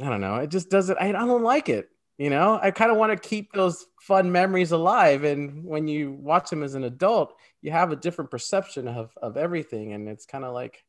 I 0.00 0.08
don't 0.08 0.20
know, 0.20 0.36
it 0.36 0.50
just 0.50 0.70
doesn't, 0.70 0.98
I, 0.98 1.08
I 1.08 1.12
don't 1.12 1.42
like 1.42 1.68
it. 1.68 1.88
You 2.16 2.30
know, 2.30 2.60
I 2.62 2.70
kind 2.70 2.92
of 2.92 2.96
want 2.96 3.10
to 3.10 3.28
keep 3.28 3.52
those 3.52 3.86
fun 4.00 4.30
memories 4.30 4.70
alive. 4.70 5.24
And 5.24 5.64
when 5.64 5.88
you 5.88 6.12
watch 6.12 6.50
them 6.50 6.62
as 6.62 6.74
an 6.74 6.84
adult, 6.84 7.34
you 7.60 7.72
have 7.72 7.90
a 7.90 7.96
different 7.96 8.30
perception 8.30 8.86
of 8.86 9.10
of 9.20 9.36
everything. 9.36 9.94
And 9.94 10.08
it's 10.08 10.26
kind 10.26 10.44
of 10.44 10.54
like, 10.54 10.84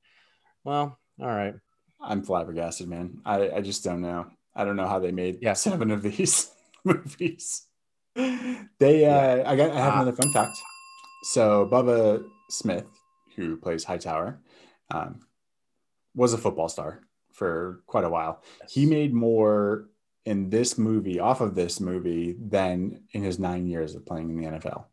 well, 0.63 0.99
all 1.19 1.27
right. 1.27 1.55
I'm 1.99 2.21
flabbergasted, 2.21 2.87
man. 2.87 3.21
I, 3.25 3.49
I 3.49 3.61
just 3.61 3.83
don't 3.83 4.01
know. 4.01 4.27
I 4.55 4.65
don't 4.65 4.75
know 4.75 4.87
how 4.87 4.99
they 4.99 5.11
made 5.11 5.39
yeah. 5.41 5.53
seven 5.53 5.89
of 5.89 6.03
these 6.03 6.51
movies. 6.85 7.67
They, 8.15 9.05
uh. 9.05 9.49
I 9.49 9.55
got, 9.55 9.71
I 9.71 9.79
have 9.79 9.93
uh, 9.93 10.01
another 10.01 10.13
fun 10.13 10.31
fact. 10.31 10.57
So 11.23 11.67
Bubba 11.71 12.23
Smith, 12.49 12.85
who 13.35 13.57
plays 13.57 13.83
Hightower, 13.83 14.39
um, 14.91 15.21
was 16.15 16.33
a 16.33 16.37
football 16.37 16.69
star 16.69 17.01
for 17.31 17.81
quite 17.87 18.03
a 18.03 18.09
while. 18.09 18.43
He 18.69 18.85
made 18.85 19.13
more 19.13 19.89
in 20.25 20.49
this 20.49 20.77
movie, 20.77 21.19
off 21.19 21.41
of 21.41 21.55
this 21.55 21.79
movie, 21.79 22.35
than 22.39 23.01
in 23.11 23.23
his 23.23 23.39
nine 23.39 23.67
years 23.67 23.95
of 23.95 24.05
playing 24.05 24.29
in 24.29 24.37
the 24.37 24.59
NFL. 24.59 24.85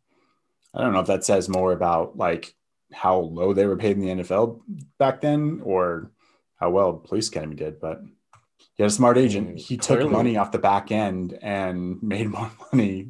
I 0.75 0.83
don't 0.83 0.93
know 0.93 1.01
if 1.01 1.07
that 1.09 1.25
says 1.25 1.49
more 1.49 1.73
about 1.73 2.17
like 2.17 2.55
how 2.93 3.19
low 3.19 3.53
they 3.53 3.67
were 3.67 3.77
paid 3.77 3.97
in 3.97 4.03
the 4.03 4.23
NFL 4.23 4.61
back 4.99 5.21
then, 5.21 5.61
or 5.63 6.11
how 6.57 6.71
well 6.71 6.95
Police 6.95 7.29
Academy 7.29 7.57
did, 7.57 7.81
but 7.81 8.01
he 8.81 8.83
had 8.83 8.93
a 8.93 8.95
smart 8.95 9.19
agent. 9.19 9.59
He 9.59 9.77
Clearly. 9.77 10.05
took 10.05 10.13
money 10.13 10.37
off 10.39 10.53
the 10.53 10.59
back 10.59 10.91
end 10.91 11.39
and 11.43 12.03
made 12.03 12.31
more 12.31 12.51
money 12.73 13.09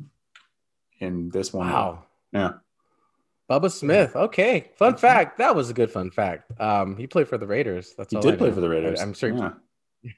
in 0.98 1.28
this 1.28 1.52
one. 1.52 1.68
Wow. 1.68 2.06
Yeah. 2.32 2.54
Bubba 3.48 3.70
Smith. 3.70 4.16
Okay. 4.16 4.72
Fun 4.74 4.96
fact. 4.96 5.38
That 5.38 5.54
was 5.54 5.70
a 5.70 5.72
good 5.72 5.92
fun 5.92 6.10
fact. 6.10 6.50
Um, 6.60 6.96
he 6.96 7.06
played 7.06 7.28
for 7.28 7.38
the 7.38 7.46
Raiders. 7.46 7.94
That's 7.96 8.12
all. 8.12 8.20
he 8.20 8.28
did 8.28 8.36
play 8.40 8.50
for 8.50 8.60
the 8.60 8.68
Raiders. 8.68 8.98
I, 8.98 9.04
am 9.04 9.12
sure. 9.12 9.32
Yeah. 9.32 9.52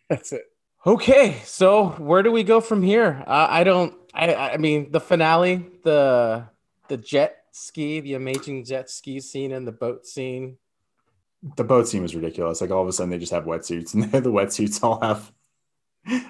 That's 0.09 0.33
it. 0.33 0.45
Okay. 0.87 1.37
So 1.45 1.89
where 1.99 2.23
do 2.23 2.33
we 2.33 2.45
go 2.45 2.63
from 2.63 2.83
here? 2.83 3.23
Uh, 3.27 3.47
I 3.51 3.63
don't. 3.63 3.95
I. 4.15 4.35
I 4.35 4.57
mean, 4.57 4.91
the 4.91 5.01
finale, 5.01 5.67
the 5.85 6.45
the 6.89 6.97
jet 6.97 7.45
ski, 7.51 8.01
the 8.01 8.15
amazing 8.15 8.65
jet 8.65 8.89
ski 8.89 9.21
scene, 9.21 9.53
and 9.53 9.69
the 9.69 9.73
boat 9.73 10.07
scene 10.07 10.57
the 11.57 11.65
boat 11.65 11.89
scene 11.89 12.03
was 12.03 12.15
ridiculous. 12.15 12.61
Like 12.61 12.71
all 12.71 12.83
of 12.83 12.89
a 12.89 12.93
sudden 12.93 13.11
they 13.11 13.19
just 13.19 13.33
have 13.33 13.45
wetsuits 13.45 13.95
and 13.95 14.05
the 14.13 14.31
wetsuits 14.31 14.83
all 14.83 15.01
have 15.01 15.33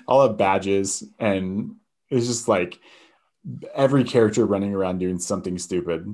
all 0.06 0.26
have 0.26 0.36
badges 0.36 1.04
and 1.18 1.76
it's 2.10 2.26
just 2.26 2.48
like 2.48 2.78
every 3.74 4.04
character 4.04 4.44
running 4.44 4.74
around 4.74 4.98
doing 4.98 5.18
something 5.18 5.58
stupid. 5.58 6.06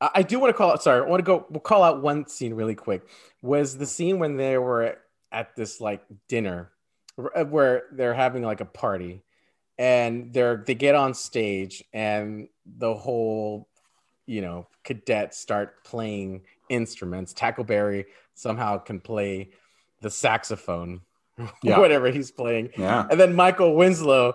I 0.00 0.22
do 0.22 0.38
want 0.38 0.50
to 0.50 0.58
call 0.58 0.74
it. 0.74 0.82
Sorry, 0.82 1.00
I 1.00 1.08
want 1.08 1.20
to 1.20 1.24
go. 1.24 1.46
We'll 1.48 1.60
call 1.60 1.82
out 1.82 2.02
one 2.02 2.26
scene 2.26 2.52
really 2.54 2.74
quick. 2.74 3.06
Was 3.40 3.78
the 3.78 3.86
scene 3.86 4.18
when 4.18 4.36
they 4.36 4.58
were 4.58 4.98
at 5.32 5.56
this 5.56 5.80
like 5.80 6.02
dinner 6.28 6.70
uh, 7.18 7.44
where 7.44 7.84
they're 7.92 8.14
having 8.14 8.42
like 8.42 8.60
a 8.60 8.66
party 8.66 9.22
and 9.78 10.32
they're 10.32 10.62
they 10.66 10.74
get 10.74 10.94
on 10.94 11.14
stage 11.14 11.82
and 11.92 12.48
the 12.66 12.94
whole 12.94 13.68
you 14.26 14.40
know 14.40 14.66
cadets 14.82 15.38
start 15.38 15.84
playing 15.84 16.42
instruments. 16.68 17.32
Tackleberry 17.32 18.04
somehow 18.34 18.78
can 18.78 19.00
play 19.00 19.50
the 20.00 20.10
saxophone, 20.10 21.00
yeah. 21.62 21.78
whatever 21.78 22.10
he's 22.10 22.30
playing. 22.30 22.70
Yeah. 22.76 23.06
And 23.10 23.18
then 23.18 23.34
Michael 23.34 23.74
Winslow, 23.74 24.34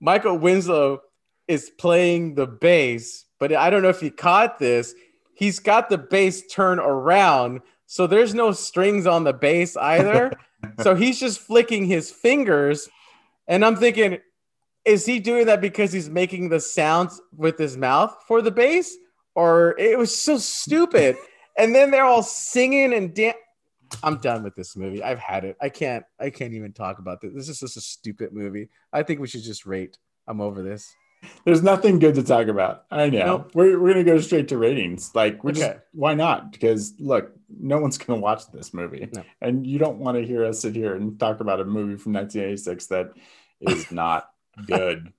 Michael 0.00 0.38
Winslow 0.38 1.00
is 1.48 1.70
playing 1.78 2.34
the 2.34 2.46
bass, 2.46 3.24
but 3.38 3.52
I 3.52 3.70
don't 3.70 3.82
know 3.82 3.88
if 3.88 4.02
you 4.02 4.10
caught 4.10 4.58
this. 4.58 4.94
He's 5.34 5.58
got 5.58 5.88
the 5.88 5.98
bass 5.98 6.42
turned 6.46 6.80
around, 6.80 7.60
so 7.86 8.06
there's 8.06 8.34
no 8.34 8.52
strings 8.52 9.06
on 9.06 9.24
the 9.24 9.32
bass 9.32 9.76
either. 9.76 10.32
so 10.80 10.94
he's 10.94 11.18
just 11.18 11.40
flicking 11.40 11.86
his 11.86 12.10
fingers, 12.10 12.88
and 13.46 13.64
I'm 13.64 13.76
thinking, 13.76 14.18
is 14.84 15.06
he 15.06 15.18
doing 15.18 15.46
that 15.46 15.60
because 15.60 15.92
he's 15.92 16.10
making 16.10 16.50
the 16.50 16.60
sounds 16.60 17.20
with 17.36 17.58
his 17.58 17.76
mouth 17.76 18.14
for 18.28 18.42
the 18.42 18.50
bass? 18.50 18.94
Or 19.34 19.74
it 19.78 19.98
was 19.98 20.16
so 20.16 20.38
stupid 20.38 21.16
and 21.56 21.74
then 21.74 21.90
they're 21.90 22.04
all 22.04 22.22
singing 22.22 22.92
and 22.92 23.14
dance. 23.14 23.36
I'm 24.02 24.18
done 24.18 24.42
with 24.42 24.54
this 24.54 24.76
movie. 24.76 25.02
I've 25.02 25.18
had 25.18 25.44
it. 25.44 25.56
I 25.60 25.68
can't. 25.68 26.04
I 26.20 26.30
can't 26.30 26.52
even 26.54 26.72
talk 26.72 26.98
about 26.98 27.20
this. 27.20 27.32
This 27.34 27.48
is 27.48 27.60
just 27.60 27.76
a 27.76 27.80
stupid 27.80 28.32
movie. 28.32 28.68
I 28.92 29.02
think 29.02 29.20
we 29.20 29.26
should 29.28 29.42
just 29.42 29.66
rate. 29.66 29.98
I'm 30.26 30.40
over 30.40 30.62
this. 30.62 30.94
There's 31.46 31.62
nothing 31.62 31.98
good 32.00 32.14
to 32.16 32.22
talk 32.22 32.48
about. 32.48 32.84
I 32.90 33.08
know. 33.08 33.24
Nope. 33.26 33.50
We're, 33.54 33.78
we're 33.80 33.92
gonna 33.94 34.04
go 34.04 34.18
straight 34.20 34.48
to 34.48 34.58
ratings. 34.58 35.10
Like 35.14 35.42
we're 35.42 35.52
just 35.52 35.78
why 35.92 36.12
not? 36.14 36.52
Because 36.52 36.92
look, 36.98 37.32
no 37.48 37.78
one's 37.78 37.96
gonna 37.98 38.20
watch 38.20 38.50
this 38.52 38.74
movie, 38.74 39.08
No. 39.12 39.24
and 39.40 39.66
you 39.66 39.78
don't 39.78 39.98
want 39.98 40.18
to 40.18 40.26
hear 40.26 40.44
us 40.44 40.60
sit 40.60 40.74
here 40.74 40.94
and 40.94 41.18
talk 41.18 41.40
about 41.40 41.60
a 41.60 41.64
movie 41.64 41.96
from 41.96 42.12
1986 42.12 42.86
that 42.88 43.12
is 43.62 43.90
not 43.92 44.28
good 44.66 45.12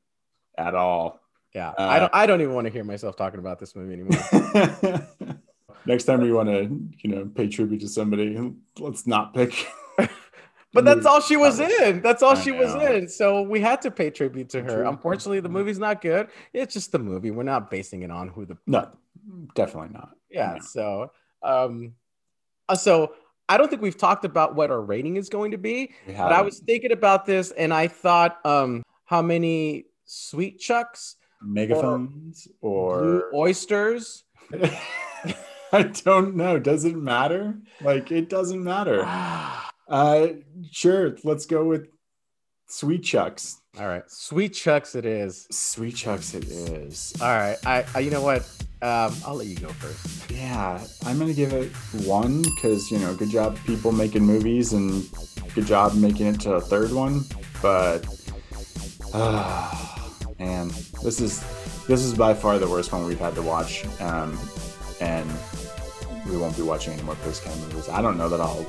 at 0.58 0.76
all. 0.76 1.22
Yeah, 1.56 1.70
Uh, 1.70 1.74
I 1.88 2.00
don't. 2.00 2.12
I 2.16 2.26
don't 2.28 2.42
even 2.42 2.54
want 2.54 2.66
to 2.68 2.74
hear 2.74 2.84
myself 2.84 3.16
talking 3.16 3.40
about 3.40 3.60
this 3.60 3.76
movie 3.76 3.94
anymore. 3.94 5.08
Next 5.88 6.06
time 6.06 6.22
we 6.22 6.32
want 6.32 6.50
to, 6.50 6.80
you 7.00 7.10
know, 7.10 7.26
pay 7.26 7.48
tribute 7.48 7.82
to 7.82 7.88
somebody, 7.88 8.54
let's 8.80 9.06
not 9.08 9.34
pick. 9.34 9.68
But 10.76 10.84
that's 10.84 11.06
all 11.06 11.22
she 11.22 11.38
was 11.38 11.62
in. 11.62 12.02
That's 12.02 12.22
all 12.22 12.36
I 12.36 12.42
she 12.42 12.52
was 12.52 12.76
in. 12.76 13.08
So 13.08 13.42
we 13.42 13.62
had 13.62 13.82
to 13.84 13.92
pay 13.92 14.10
tribute 14.10 14.50
to 14.50 14.62
her. 14.62 14.82
True. 14.82 14.90
Unfortunately, 14.90 15.40
the 15.40 15.48
movie's 15.48 15.80
not 15.80 16.02
good. 16.02 16.28
It's 16.52 16.74
just 16.74 16.92
the 16.92 17.00
movie. 17.00 17.32
We're 17.32 17.44
not 17.44 17.72
basing 17.72 18.02
it 18.02 18.12
on 18.12 18.28
who 18.28 18.46
the 18.46 18.58
No, 18.68 18.92
definitely 19.56 19.94
not. 19.94 20.10
yeah. 20.30 20.56
No. 20.56 20.60
So 20.60 21.12
um, 21.44 21.94
uh, 22.68 22.76
so 22.76 23.14
I 23.48 23.58
don't 23.58 23.70
think 23.70 23.82
we've 23.82 23.98
talked 23.98 24.26
about 24.26 24.56
what 24.56 24.70
our 24.70 24.82
rating 24.82 25.16
is 25.16 25.30
going 25.30 25.52
to 25.52 25.58
be. 25.58 25.94
But 26.08 26.34
I 26.34 26.42
was 26.42 26.60
thinking 26.60 26.92
about 26.92 27.26
this, 27.26 27.52
and 27.52 27.74
I 27.74 27.88
thought, 27.88 28.46
um, 28.46 28.84
how 29.06 29.22
many 29.22 29.86
sweet 30.04 30.60
chucks, 30.60 31.16
megaphones 31.42 32.50
blue 32.62 32.70
or 32.70 33.32
oysters? 33.34 34.26
I 35.76 35.84
don't 35.84 36.38
know. 36.38 36.58
Does 36.58 36.86
it 36.86 36.96
matter? 36.96 37.56
Like 37.82 38.10
it 38.12 38.30
doesn't 38.30 38.64
matter. 38.64 39.06
Uh 39.88 40.30
sure, 40.72 41.16
let's 41.24 41.46
go 41.46 41.64
with 41.64 41.90
sweet 42.68 43.04
chucks. 43.04 43.62
All 43.80 43.88
right, 43.88 44.02
sweet 44.10 44.56
chucks. 44.56 44.96
It 44.96 45.06
is. 45.06 45.46
Sweet 45.52 45.96
chucks 45.96 46.34
it 46.34 46.46
is. 46.46 47.14
All 47.22 47.28
right. 47.28 47.56
I, 47.68 47.86
I 47.94 48.00
you 48.00 48.10
know 48.10 48.24
what? 48.24 48.42
Um, 48.82 49.16
I'll 49.24 49.36
let 49.36 49.46
you 49.46 49.58
go 49.58 49.70
first. 49.70 50.32
Yeah, 50.32 50.84
I'm 51.06 51.20
gonna 51.20 51.36
give 51.36 51.54
it 51.54 51.72
one 52.08 52.42
because 52.42 52.90
you 52.90 52.98
know, 52.98 53.14
good 53.14 53.30
job 53.30 53.60
people 53.68 53.92
making 53.92 54.24
movies 54.24 54.74
and 54.74 55.08
good 55.54 55.68
job 55.68 55.94
making 55.94 56.26
it 56.26 56.40
to 56.42 56.54
a 56.54 56.62
third 56.62 56.92
one. 56.92 57.26
But 57.62 58.08
uh, 59.14 60.00
man, 60.40 60.70
this 61.04 61.22
is 61.22 61.42
this 61.86 62.02
is 62.02 62.16
by 62.16 62.34
far 62.34 62.58
the 62.58 62.68
worst 62.68 62.92
one 62.92 63.06
we've 63.06 63.20
had 63.20 63.36
to 63.36 63.44
watch. 63.44 63.86
Um, 64.02 64.36
and 65.00 65.30
we 66.30 66.38
won't 66.38 66.56
be 66.56 66.64
watching 66.64 66.94
any 66.94 67.04
more 67.04 67.16
post 67.16 67.44
kind 67.44 67.60
movies. 67.62 67.90
I 67.90 68.02
don't 68.02 68.18
know 68.18 68.30
that 68.30 68.42
I'll 68.42 68.66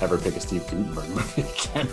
ever 0.00 0.18
pick 0.18 0.36
a 0.36 0.40
Steve 0.40 0.62
Guttenberg 0.64 1.08
movie 1.10 1.42
again. 1.42 1.88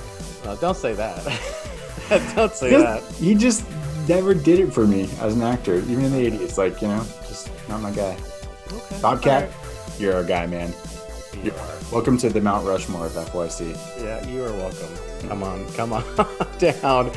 Uh, 0.45 0.55
don't 0.55 0.77
say 0.77 0.93
that. 0.93 1.23
don't 2.35 2.53
say 2.53 2.71
that. 2.71 3.03
he 3.15 3.35
just 3.35 3.65
never 4.07 4.33
did 4.33 4.59
it 4.59 4.71
for 4.71 4.85
me 4.85 5.09
as 5.19 5.35
an 5.35 5.41
actor, 5.41 5.75
even 5.75 6.05
in 6.05 6.11
the 6.11 6.29
'80s. 6.29 6.57
Like 6.57 6.81
you 6.81 6.87
know, 6.87 7.05
just 7.27 7.49
not 7.69 7.81
my 7.81 7.91
guy. 7.91 8.17
Okay. 8.71 9.01
Bobcat, 9.01 9.43
right. 9.49 9.99
you're 9.99 10.15
our 10.15 10.23
guy, 10.23 10.45
man. 10.45 10.73
You 11.33 11.51
are. 11.51 11.77
Welcome 11.91 12.17
to 12.19 12.29
the 12.29 12.39
Mount 12.41 12.67
Rushmore 12.67 13.07
of 13.07 13.13
FYC. 13.13 13.75
Yeah, 14.03 14.23
you 14.27 14.43
are 14.43 14.51
welcome. 14.53 14.89
Come 15.27 15.41
on, 15.43 15.65
come 15.73 15.93
on 15.93 16.03
down. 16.59 17.09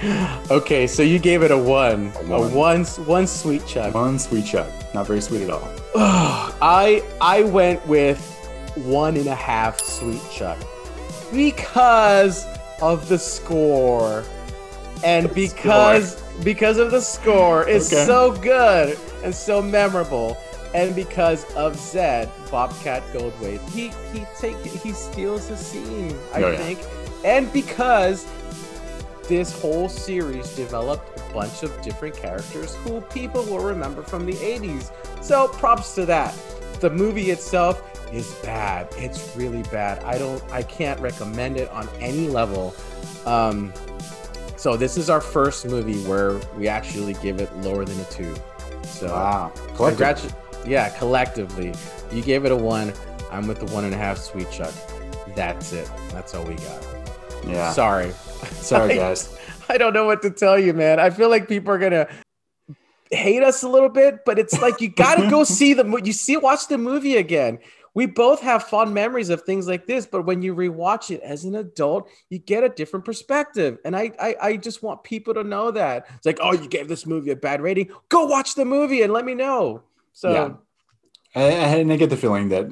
Okay, 0.50 0.86
so 0.86 1.02
you 1.02 1.18
gave 1.18 1.42
it 1.42 1.50
a 1.50 1.58
one, 1.58 2.10
A 2.16 2.20
a 2.20 2.40
one. 2.40 2.54
one, 2.54 2.84
one 3.06 3.26
sweet 3.26 3.66
chuck. 3.66 3.92
One 3.94 4.18
sweet 4.18 4.46
chuck, 4.46 4.68
not 4.94 5.06
very 5.06 5.20
sweet 5.20 5.42
at 5.42 5.50
all. 5.50 5.68
I 5.96 7.02
I 7.20 7.42
went 7.42 7.86
with 7.86 8.18
one 8.76 9.16
and 9.16 9.26
a 9.26 9.34
half 9.34 9.78
sweet 9.78 10.22
chuck 10.32 10.58
because 11.32 12.46
of 12.80 13.08
the 13.08 13.18
score, 13.18 14.24
and 15.04 15.32
because 15.34 16.22
because 16.42 16.78
of 16.78 16.90
the 16.90 17.00
score 17.00 17.68
is 17.68 17.92
Okay. 17.92 18.06
so 18.06 18.32
good 18.32 18.98
and 19.22 19.34
so 19.34 19.60
memorable, 19.60 20.36
and 20.74 20.94
because 20.94 21.44
of 21.54 21.76
Zed 21.76 22.28
Bobcat 22.50 23.02
Goldthwait, 23.12 23.60
he 23.70 23.88
he 24.12 24.26
take 24.38 24.56
he 24.58 24.92
steals 24.92 25.48
the 25.48 25.56
scene, 25.56 26.16
I 26.34 26.42
Oh, 26.42 26.50
yeah. 26.50 26.56
think, 26.58 26.78
and 27.24 27.50
because 27.52 28.26
this 29.28 29.58
whole 29.60 29.88
series 29.88 30.54
developed 30.54 31.18
a 31.18 31.32
bunch 31.32 31.62
of 31.62 31.80
different 31.80 32.14
characters 32.16 32.74
who 32.84 33.00
people 33.00 33.42
will 33.44 33.60
remember 33.60 34.02
from 34.02 34.26
the 34.26 34.34
80s. 34.34 34.90
So 35.22 35.48
props 35.48 35.94
to 35.94 36.04
that. 36.06 36.34
The 36.80 36.90
movie 36.90 37.30
itself 37.30 37.80
is 38.12 38.34
bad. 38.44 38.88
It's 38.98 39.34
really 39.34 39.62
bad. 39.64 40.02
I 40.04 40.18
don't 40.18 40.42
I 40.52 40.62
can't 40.62 41.00
recommend 41.00 41.56
it 41.56 41.70
on 41.70 41.88
any 42.00 42.28
level. 42.28 42.74
Um 43.24 43.72
so 44.56 44.76
this 44.76 44.96
is 44.98 45.08
our 45.08 45.20
first 45.22 45.64
movie 45.66 46.02
where 46.04 46.38
we 46.58 46.68
actually 46.68 47.14
give 47.14 47.40
it 47.40 47.54
lower 47.58 47.84
than 47.86 47.98
a 48.00 48.04
2. 48.04 48.34
So 48.82 49.06
Wow, 49.06 49.52
congratu- 49.74 50.34
yeah, 50.66 50.88
collectively. 50.98 51.72
You 52.12 52.22
gave 52.22 52.44
it 52.44 52.52
a 52.52 52.56
1. 52.56 52.92
I'm 53.30 53.46
with 53.48 53.58
the 53.58 53.66
one 53.74 53.84
and 53.84 53.92
a 53.92 53.96
half 53.96 54.18
sweet 54.18 54.50
chuck. 54.50 54.72
That's 55.34 55.72
it. 55.72 55.90
That's 56.10 56.34
all 56.34 56.44
we 56.44 56.54
got. 56.54 56.86
Yeah, 57.46 57.72
Sorry. 57.72 58.12
sorry 58.12 58.94
guys. 58.96 59.36
I 59.68 59.76
don't 59.76 59.92
know 59.92 60.04
what 60.04 60.22
to 60.22 60.30
tell 60.30 60.58
you, 60.58 60.72
man. 60.72 61.00
I 61.00 61.10
feel 61.10 61.28
like 61.28 61.48
people 61.48 61.72
are 61.72 61.78
gonna 61.78 62.08
hate 63.10 63.42
us 63.42 63.62
a 63.62 63.68
little 63.68 63.88
bit, 63.88 64.24
but 64.24 64.38
it's 64.38 64.60
like 64.60 64.80
you 64.80 64.88
gotta 64.88 65.28
go 65.28 65.44
see 65.44 65.74
the. 65.74 66.00
You 66.04 66.12
see, 66.12 66.36
watch 66.36 66.68
the 66.68 66.78
movie 66.78 67.16
again. 67.16 67.58
We 67.94 68.06
both 68.06 68.40
have 68.40 68.64
fond 68.64 68.92
memories 68.92 69.30
of 69.30 69.42
things 69.42 69.68
like 69.68 69.86
this, 69.86 70.04
but 70.04 70.22
when 70.22 70.42
you 70.42 70.54
rewatch 70.54 71.12
it 71.12 71.20
as 71.22 71.44
an 71.44 71.54
adult, 71.54 72.08
you 72.28 72.38
get 72.38 72.64
a 72.64 72.68
different 72.68 73.04
perspective. 73.04 73.78
And 73.84 73.94
I, 73.94 74.10
I, 74.20 74.36
I 74.42 74.56
just 74.56 74.82
want 74.82 75.04
people 75.04 75.32
to 75.34 75.44
know 75.44 75.70
that 75.70 76.08
it's 76.16 76.26
like, 76.26 76.38
oh, 76.40 76.52
you 76.52 76.66
gave 76.66 76.88
this 76.88 77.06
movie 77.06 77.30
a 77.30 77.36
bad 77.36 77.60
rating. 77.60 77.90
Go 78.08 78.26
watch 78.26 78.56
the 78.56 78.64
movie 78.64 79.02
and 79.02 79.12
let 79.12 79.24
me 79.24 79.34
know. 79.34 79.82
So 80.14 80.32
Yeah. 80.32 80.50
And 81.34 81.80
and 81.80 81.92
I 81.92 81.96
get 81.96 82.10
the 82.10 82.16
feeling 82.16 82.48
that 82.48 82.68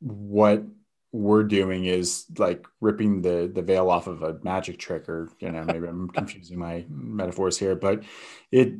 what 0.00 0.64
we're 1.12 1.44
doing 1.44 1.84
is 1.84 2.26
like 2.38 2.66
ripping 2.80 3.22
the 3.22 3.50
the 3.52 3.62
veil 3.62 3.90
off 3.90 4.06
of 4.06 4.22
a 4.22 4.38
magic 4.42 4.78
trick, 4.78 5.08
or 5.08 5.28
you 5.40 5.50
know, 5.50 5.64
maybe 5.64 5.86
I'm 5.86 6.08
confusing 6.20 6.58
my 6.58 6.86
metaphors 6.88 7.58
here, 7.58 7.74
but 7.74 8.04
it, 8.50 8.74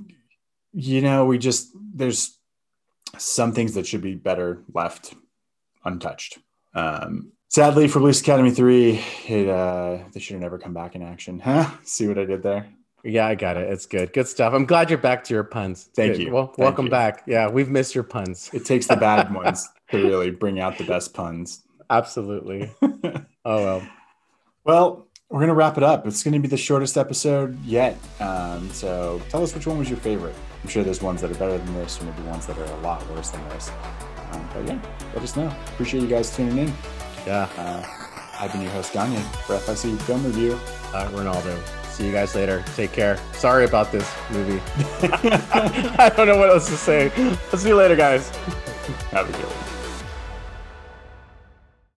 you 0.73 1.03
know, 1.03 1.27
we 1.27 1.39
just 1.39 1.71
there's 1.95 2.39
some 3.19 3.53
things 3.53 3.75
that 3.75 3.87
should 3.87 4.03
be 4.03 4.15
better 4.15 4.63
left 4.73 5.15
untouched. 5.85 6.39
Um, 6.75 7.33
sadly, 7.49 7.89
for 7.89 7.99
Police 7.99 8.21
Academy 8.21 8.51
three, 8.51 9.03
it 9.27 9.49
uh, 9.49 9.99
they 10.13 10.21
should 10.21 10.35
have 10.35 10.43
never 10.43 10.59
come 10.59 10.75
back 10.75 10.95
in 10.95 11.03
action. 11.03 11.41
Huh? 11.41 11.71
See 11.83 12.07
what 12.07 12.19
I 12.19 12.25
did 12.25 12.43
there? 12.43 12.69
Yeah, 13.05 13.27
I 13.27 13.35
got 13.37 13.57
it. 13.57 13.71
It's 13.71 13.87
good. 13.87 14.13
Good 14.13 14.27
stuff. 14.29 14.53
I'm 14.53 14.67
glad 14.67 14.91
you're 14.91 14.99
back 14.99 15.25
to 15.25 15.35
your 15.35 15.45
puns. 15.45 15.87
It's 15.87 15.97
Thank 15.97 16.17
good. 16.17 16.23
you. 16.23 16.33
Well, 16.33 16.47
Thank 16.47 16.59
welcome 16.59 16.85
you. 16.87 16.91
back. 16.91 17.23
Yeah, 17.27 17.49
we've 17.49 17.69
missed 17.71 17.95
your 17.95 18.05
puns. 18.05 18.51
It 18.53 18.65
takes 18.65 18.87
the 18.87 18.97
bad 18.97 19.33
ones 19.43 19.69
to 19.91 19.99
really 20.03 20.31
bring 20.31 20.59
out 20.61 20.79
the 20.79 20.85
best 20.85 21.15
puns. 21.15 21.63
Absolutely. 21.91 22.71
Oh 23.45 23.65
well. 23.65 23.89
Well, 24.65 25.07
we're 25.31 25.41
gonna 25.41 25.55
wrap 25.55 25.79
it 25.79 25.83
up. 25.83 26.07
It's 26.07 26.23
gonna 26.23 26.39
be 26.41 26.49
the 26.49 26.57
shortest 26.59 26.99
episode 26.99 27.59
yet. 27.65 27.97
Um, 28.21 28.69
so 28.71 29.23
tell 29.31 29.43
us 29.43 29.55
which 29.55 29.67
one 29.67 29.79
was 29.79 29.89
your 29.89 29.99
favorite. 29.99 30.35
I'm 30.63 30.69
sure 30.69 30.85
there's 30.85 31.01
ones 31.01 31.23
that 31.23 31.31
are 31.31 31.35
better 31.35 31.57
than 31.57 31.73
this, 31.75 31.99
or 31.99 32.05
maybe 32.05 32.23
ones 32.25 32.45
that 32.47 32.59
are 32.59 32.65
a 32.65 32.77
lot 32.81 33.09
worse 33.11 33.31
than 33.31 33.49
this. 33.49 33.71
Um, 34.33 34.47
but 34.53 34.67
yeah, 34.67 34.79
let 35.15 35.23
us 35.23 35.35
know. 35.35 35.47
Appreciate 35.69 36.03
you 36.03 36.09
guys 36.09 36.35
tuning 36.37 36.59
in. 36.59 36.75
Yeah. 37.27 37.49
Uh, 37.57 37.83
I've 38.39 38.53
been 38.53 38.61
your 38.61 38.71
host 38.73 38.93
Gagne 38.93 39.17
for 39.47 39.57
FYC 39.57 39.99
Film 40.03 40.23
Review. 40.25 40.53
Uh, 40.93 41.09
Ronaldo. 41.13 41.59
See 41.99 42.07
you 42.07 42.13
guys 42.13 42.37
later. 42.37 42.63
Take 42.77 42.93
care. 42.93 43.19
Sorry 43.33 43.65
about 43.65 43.91
this 43.91 44.09
movie. 44.31 44.63
I 45.99 46.13
don't 46.17 46.29
know 46.29 46.37
what 46.37 46.49
else 46.49 46.69
to 46.69 46.77
say. 46.77 47.11
I'll 47.51 47.59
see 47.59 47.71
you 47.71 47.75
later, 47.75 47.97
guys. 47.97 48.29
Have 49.11 49.29
a 49.29 49.33
good 49.33 49.43
one. 49.43 49.78